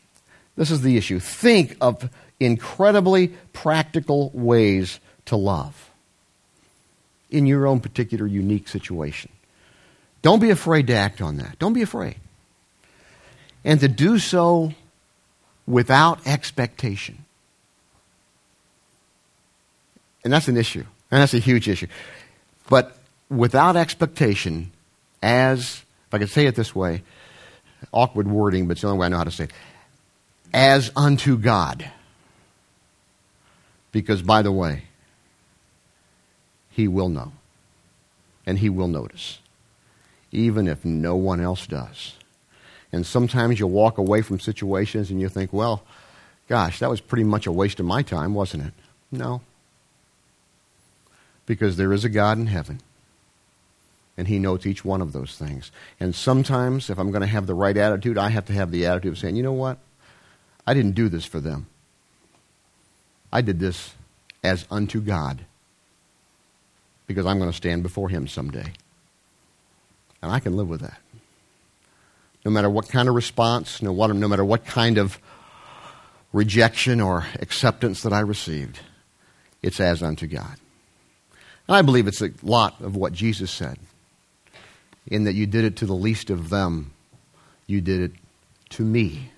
this 0.57 0.73
is 0.73 0.83
the 0.83 0.97
issue 0.97 1.21
think 1.21 1.77
of 1.81 2.11
incredibly 2.41 3.29
practical 3.53 4.33
ways 4.35 4.99
to 5.27 5.37
love 5.37 5.89
in 7.31 7.47
your 7.47 7.69
own 7.69 7.79
particular 7.79 8.27
unique 8.27 8.67
situation. 8.67 9.31
Don't 10.23 10.41
be 10.41 10.51
afraid 10.51 10.89
to 10.89 10.95
act 10.95 11.23
on 11.23 11.37
that. 11.37 11.61
Don't 11.61 11.75
be 11.75 11.83
afraid. 11.83 12.17
And 13.65 13.79
to 13.79 13.87
do 13.87 14.19
so 14.19 14.75
without 15.67 16.27
expectation. 16.27 17.25
And 20.25 20.33
that's 20.33 20.49
an 20.49 20.57
issue. 20.57 20.85
And 21.11 21.21
that's 21.21 21.35
a 21.35 21.39
huge 21.39 21.69
issue. 21.69 21.89
But 22.69 22.97
without 23.29 23.77
expectation, 23.77 24.73
as, 25.23 25.83
if 26.09 26.15
I 26.15 26.19
could 26.19 26.31
say 26.31 26.47
it 26.47 26.55
this 26.55 26.75
way, 26.75 27.03
awkward 27.93 28.29
wording, 28.29 28.67
but 28.67 28.73
it's 28.73 28.83
the 28.83 28.89
only 28.89 29.01
way 29.01 29.07
I 29.07 29.09
know 29.09 29.19
how 29.19 29.25
to 29.25 29.31
say 29.31 29.45
it, 29.45 29.53
as 30.55 30.91
unto 30.97 31.37
God. 31.37 31.91
Because, 33.91 34.23
by 34.23 34.43
the 34.43 34.53
way, 34.53 34.85
He 36.71 36.89
will 36.89 37.09
know. 37.09 37.33
And 38.47 38.59
He 38.59 38.69
will 38.71 38.89
notice. 38.89 39.39
Even 40.31 40.67
if 40.67 40.85
no 40.85 41.15
one 41.15 41.41
else 41.41 41.67
does. 41.67 42.15
And 42.93 43.07
sometimes 43.07 43.59
you'll 43.59 43.71
walk 43.71 43.99
away 43.99 44.23
from 44.23 44.39
situations 44.39 45.11
and 45.11 45.21
you 45.21 45.29
think, 45.29 45.53
well, 45.53 45.83
gosh, 46.49 46.79
that 46.81 46.91
was 46.91 47.01
pretty 47.01 47.25
much 47.25 47.47
a 47.47 47.53
waste 47.53 47.81
of 47.81 47.87
my 47.87 48.03
time, 48.03 48.35
wasn't 48.35 48.67
it? 48.67 48.75
No. 49.11 49.41
Because 51.47 51.77
there 51.77 51.93
is 51.93 52.05
a 52.05 52.11
God 52.11 52.39
in 52.39 52.47
heaven 52.47 52.81
and 54.17 54.29
He 54.29 54.39
knows 54.39 54.67
each 54.67 54.85
one 54.85 55.01
of 55.01 55.13
those 55.13 55.37
things. 55.37 55.73
And 55.99 56.15
sometimes, 56.15 56.91
if 56.91 56.99
I'm 56.99 57.11
going 57.11 57.23
to 57.23 57.27
have 57.27 57.47
the 57.47 57.55
right 57.55 57.77
attitude, 57.77 58.19
I 58.19 58.29
have 58.29 58.45
to 58.47 58.53
have 58.53 58.71
the 58.71 58.87
attitude 58.87 59.13
of 59.13 59.19
saying, 59.19 59.37
you 59.37 59.43
know 59.43 59.53
what? 59.53 59.79
I 60.67 60.75
didn't 60.75 60.95
do 60.95 61.09
this 61.09 61.25
for 61.25 61.41
them. 61.41 61.67
I 63.33 63.41
did 63.41 63.59
this 63.59 63.95
as 64.45 64.67
unto 64.71 65.01
God 65.01 65.45
because 67.07 67.27
I'm 67.27 67.39
going 67.39 67.51
to 67.51 67.57
stand 67.57 67.83
before 67.83 68.11
Him 68.11 68.29
someday. 68.29 68.73
And 70.21 70.31
I 70.31 70.39
can 70.39 70.57
live 70.57 70.69
with 70.69 70.83
that. 70.83 71.02
No 72.45 72.51
matter 72.51 72.69
what 72.69 72.89
kind 72.89 73.09
of 73.09 73.15
response, 73.15 73.83
no, 73.83 73.93
what, 73.93 74.15
no 74.15 74.29
matter 74.29 74.45
what 74.45 74.65
kind 74.65 74.99
of 74.99 75.19
rejection 76.33 77.01
or 77.01 77.27
acceptance 77.41 78.03
that 78.03 78.13
I 78.13 78.21
received, 78.21 78.81
it's 79.63 79.81
as 79.81 80.03
unto 80.03 80.27
God. 80.27 80.57
And 81.69 81.77
I 81.77 81.83
believe 81.83 82.09
it's 82.09 82.23
a 82.23 82.33
lot 82.43 82.81
of 82.81 82.97
what 82.97 83.13
Jesus 83.13 83.51
said 83.51 83.79
in 85.07 85.25
that 85.25 85.35
you 85.35 85.47
did 85.47 85.65
it 85.65 85.77
to 85.77 85.87
the 85.87 85.95
least 85.95 86.31
of 86.31 86.51
them, 86.51 86.93
you 87.67 87.81
did 87.81 88.01
it 88.01 88.13
to 88.71 88.83
me, 88.83 89.31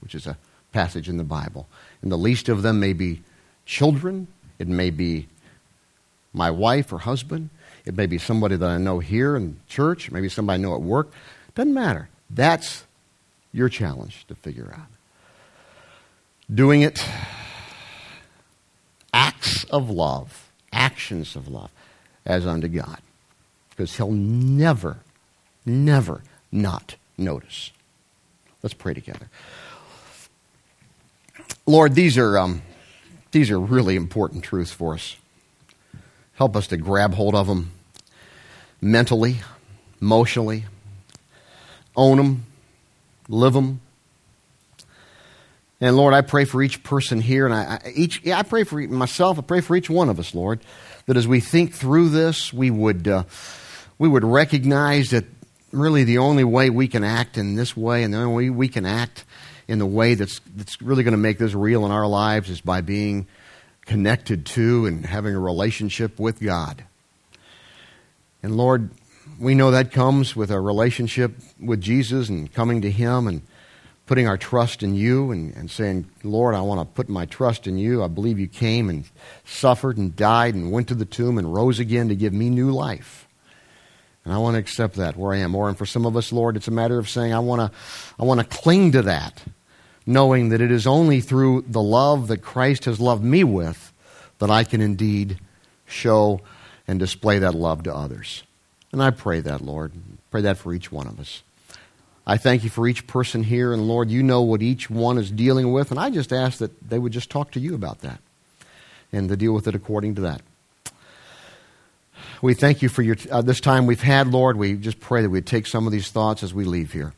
which 0.00 0.14
is 0.14 0.26
a 0.26 0.36
passage 0.72 1.08
in 1.08 1.16
the 1.16 1.24
Bible. 1.24 1.66
And 2.00 2.10
the 2.10 2.16
least 2.16 2.48
of 2.48 2.62
them 2.62 2.80
may 2.80 2.92
be 2.92 3.22
children, 3.66 4.26
it 4.58 4.68
may 4.68 4.90
be 4.90 5.28
my 6.32 6.50
wife 6.50 6.92
or 6.92 6.98
husband, 6.98 7.50
it 7.84 7.96
may 7.96 8.06
be 8.06 8.18
somebody 8.18 8.56
that 8.56 8.68
I 8.68 8.78
know 8.78 9.00
here 9.00 9.36
in 9.36 9.60
church, 9.68 10.10
maybe 10.10 10.28
somebody 10.28 10.60
I 10.60 10.62
know 10.62 10.74
at 10.74 10.82
work. 10.82 11.12
Doesn't 11.54 11.74
matter. 11.74 12.08
That's 12.32 12.84
your 13.52 13.68
challenge 13.68 14.26
to 14.28 14.34
figure 14.34 14.72
out. 14.74 14.86
Doing 16.52 16.82
it, 16.82 17.04
acts 19.12 19.64
of 19.64 19.90
love, 19.90 20.50
actions 20.72 21.36
of 21.36 21.48
love, 21.48 21.70
as 22.24 22.46
unto 22.46 22.68
God 22.68 22.98
because 23.72 23.96
he'll 23.96 24.12
never, 24.12 24.98
never 25.64 26.22
not 26.50 26.96
notice. 27.16 27.72
Let's 28.62 28.74
pray 28.74 28.94
together. 28.94 29.28
Lord, 31.66 31.94
these 31.94 32.18
are, 32.18 32.38
um, 32.38 32.62
these 33.30 33.50
are 33.50 33.58
really 33.58 33.96
important 33.96 34.44
truths 34.44 34.70
for 34.70 34.94
us. 34.94 35.16
Help 36.34 36.54
us 36.54 36.66
to 36.68 36.76
grab 36.76 37.14
hold 37.14 37.34
of 37.34 37.46
them 37.46 37.72
mentally, 38.80 39.38
emotionally, 40.00 40.66
own 41.96 42.16
them, 42.16 42.46
live 43.28 43.52
them. 43.52 43.80
And 45.80 45.96
Lord, 45.96 46.14
I 46.14 46.20
pray 46.20 46.44
for 46.44 46.62
each 46.62 46.82
person 46.84 47.20
here, 47.20 47.44
and 47.44 47.54
I, 47.54 47.80
I 47.84 47.90
each 47.94 48.22
yeah, 48.22 48.38
I 48.38 48.42
pray 48.42 48.64
for 48.64 48.80
myself. 48.80 49.38
I 49.38 49.42
pray 49.42 49.60
for 49.60 49.74
each 49.74 49.90
one 49.90 50.08
of 50.08 50.18
us, 50.18 50.34
Lord, 50.34 50.60
that 51.06 51.16
as 51.16 51.26
we 51.26 51.40
think 51.40 51.74
through 51.74 52.10
this, 52.10 52.52
we 52.52 52.70
would. 52.70 53.08
Uh, 53.08 53.24
we 54.02 54.08
would 54.08 54.24
recognize 54.24 55.10
that 55.10 55.24
really 55.70 56.02
the 56.02 56.18
only 56.18 56.42
way 56.42 56.70
we 56.70 56.88
can 56.88 57.04
act 57.04 57.38
in 57.38 57.54
this 57.54 57.76
way 57.76 58.02
and 58.02 58.12
the 58.12 58.18
only 58.18 58.46
way 58.46 58.50
we 58.50 58.66
can 58.66 58.84
act 58.84 59.24
in 59.68 59.78
the 59.78 59.86
way 59.86 60.14
that's, 60.14 60.40
that's 60.56 60.82
really 60.82 61.04
going 61.04 61.12
to 61.12 61.18
make 61.18 61.38
this 61.38 61.54
real 61.54 61.86
in 61.86 61.92
our 61.92 62.08
lives 62.08 62.50
is 62.50 62.60
by 62.60 62.80
being 62.80 63.28
connected 63.86 64.44
to 64.44 64.86
and 64.86 65.06
having 65.06 65.36
a 65.36 65.38
relationship 65.38 66.18
with 66.18 66.40
God. 66.40 66.84
And 68.42 68.56
Lord, 68.56 68.90
we 69.38 69.54
know 69.54 69.70
that 69.70 69.92
comes 69.92 70.36
with 70.36 70.50
a 70.50 70.60
relationship 70.60 71.32
with 71.60 71.80
Jesus 71.80 72.28
and 72.28 72.52
coming 72.52 72.82
to 72.82 72.90
Him 72.90 73.26
and 73.26 73.42
putting 74.06 74.28
our 74.28 74.36
trust 74.36 74.82
in 74.82 74.94
you 74.94 75.30
and, 75.30 75.54
and 75.56 75.70
saying, 75.70 76.10
Lord, 76.22 76.54
I 76.54 76.60
want 76.60 76.80
to 76.80 76.94
put 76.94 77.08
my 77.08 77.26
trust 77.26 77.66
in 77.66 77.78
you. 77.78 78.02
I 78.02 78.08
believe 78.08 78.38
you 78.38 78.48
came 78.48 78.90
and 78.90 79.04
suffered 79.44 79.96
and 79.96 80.14
died 80.14 80.54
and 80.54 80.72
went 80.72 80.88
to 80.88 80.94
the 80.94 81.04
tomb 81.04 81.38
and 81.38 81.54
rose 81.54 81.78
again 81.78 82.08
to 82.08 82.16
give 82.16 82.32
me 82.32 82.50
new 82.50 82.70
life. 82.72 83.26
And 84.24 84.32
I 84.32 84.38
want 84.38 84.54
to 84.54 84.60
accept 84.60 84.96
that 84.96 85.16
where 85.16 85.32
I 85.32 85.38
am. 85.38 85.54
Or, 85.54 85.68
and 85.68 85.78
for 85.78 85.86
some 85.86 86.06
of 86.06 86.16
us, 86.16 86.32
Lord, 86.32 86.56
it's 86.56 86.68
a 86.68 86.72
matter 86.72 86.98
of 86.98 87.08
saying, 87.08 87.32
I 87.32 87.38
want 87.38 87.60
to, 87.72 87.78
I 88.18 88.24
want 88.24 88.40
to 88.40 88.46
cling 88.46 88.92
to 88.92 89.02
that, 89.02 89.42
knowing 90.06 90.50
that 90.50 90.60
it 90.60 90.70
is 90.70 90.86
only 90.86 91.20
through 91.20 91.64
the 91.66 91.82
love 91.82 92.28
that 92.28 92.38
Christ 92.38 92.84
has 92.84 93.00
loved 93.00 93.24
me 93.24 93.44
with 93.44 93.92
that 94.38 94.50
I 94.50 94.64
can 94.64 94.80
indeed 94.80 95.38
show 95.86 96.40
and 96.86 96.98
display 96.98 97.38
that 97.40 97.54
love 97.54 97.84
to 97.84 97.94
others. 97.94 98.42
And 98.92 99.02
I 99.02 99.10
pray 99.10 99.40
that, 99.40 99.60
Lord. 99.60 99.92
Pray 100.30 100.42
that 100.42 100.58
for 100.58 100.72
each 100.74 100.92
one 100.92 101.06
of 101.06 101.18
us. 101.18 101.42
I 102.26 102.36
thank 102.36 102.62
you 102.62 102.70
for 102.70 102.86
each 102.86 103.06
person 103.06 103.42
here, 103.42 103.72
and 103.72 103.88
Lord, 103.88 104.10
you 104.10 104.22
know 104.22 104.42
what 104.42 104.62
each 104.62 104.88
one 104.88 105.18
is 105.18 105.30
dealing 105.30 105.72
with, 105.72 105.90
and 105.90 105.98
I 105.98 106.10
just 106.10 106.32
ask 106.32 106.58
that 106.58 106.88
they 106.88 106.98
would 106.98 107.12
just 107.12 107.30
talk 107.30 107.50
to 107.52 107.60
you 107.60 107.74
about 107.74 108.00
that 108.00 108.20
and 109.12 109.28
to 109.28 109.36
deal 109.36 109.52
with 109.52 109.66
it 109.66 109.74
according 109.74 110.14
to 110.16 110.20
that. 110.20 110.42
We 112.40 112.54
thank 112.54 112.82
you 112.82 112.88
for 112.88 113.02
your, 113.02 113.16
uh, 113.30 113.42
this 113.42 113.60
time 113.60 113.86
we've 113.86 114.02
had, 114.02 114.28
Lord. 114.28 114.56
We 114.56 114.74
just 114.74 115.00
pray 115.00 115.22
that 115.22 115.30
we'd 115.30 115.46
take 115.46 115.66
some 115.66 115.86
of 115.86 115.92
these 115.92 116.10
thoughts 116.10 116.42
as 116.42 116.54
we 116.54 116.64
leave 116.64 116.92
here 116.92 117.12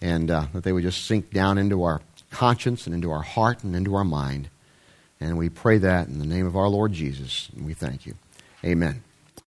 and 0.00 0.30
uh, 0.30 0.46
that 0.52 0.64
they 0.64 0.72
would 0.72 0.82
just 0.82 1.04
sink 1.04 1.30
down 1.30 1.58
into 1.58 1.82
our 1.82 2.00
conscience 2.30 2.86
and 2.86 2.94
into 2.94 3.10
our 3.10 3.22
heart 3.22 3.64
and 3.64 3.74
into 3.74 3.94
our 3.94 4.04
mind. 4.04 4.48
And 5.20 5.36
we 5.36 5.48
pray 5.48 5.78
that 5.78 6.08
in 6.08 6.18
the 6.18 6.26
name 6.26 6.46
of 6.46 6.56
our 6.56 6.68
Lord 6.68 6.92
Jesus. 6.92 7.48
And 7.56 7.66
we 7.66 7.74
thank 7.74 8.06
you. 8.06 8.14
Amen. 8.64 9.02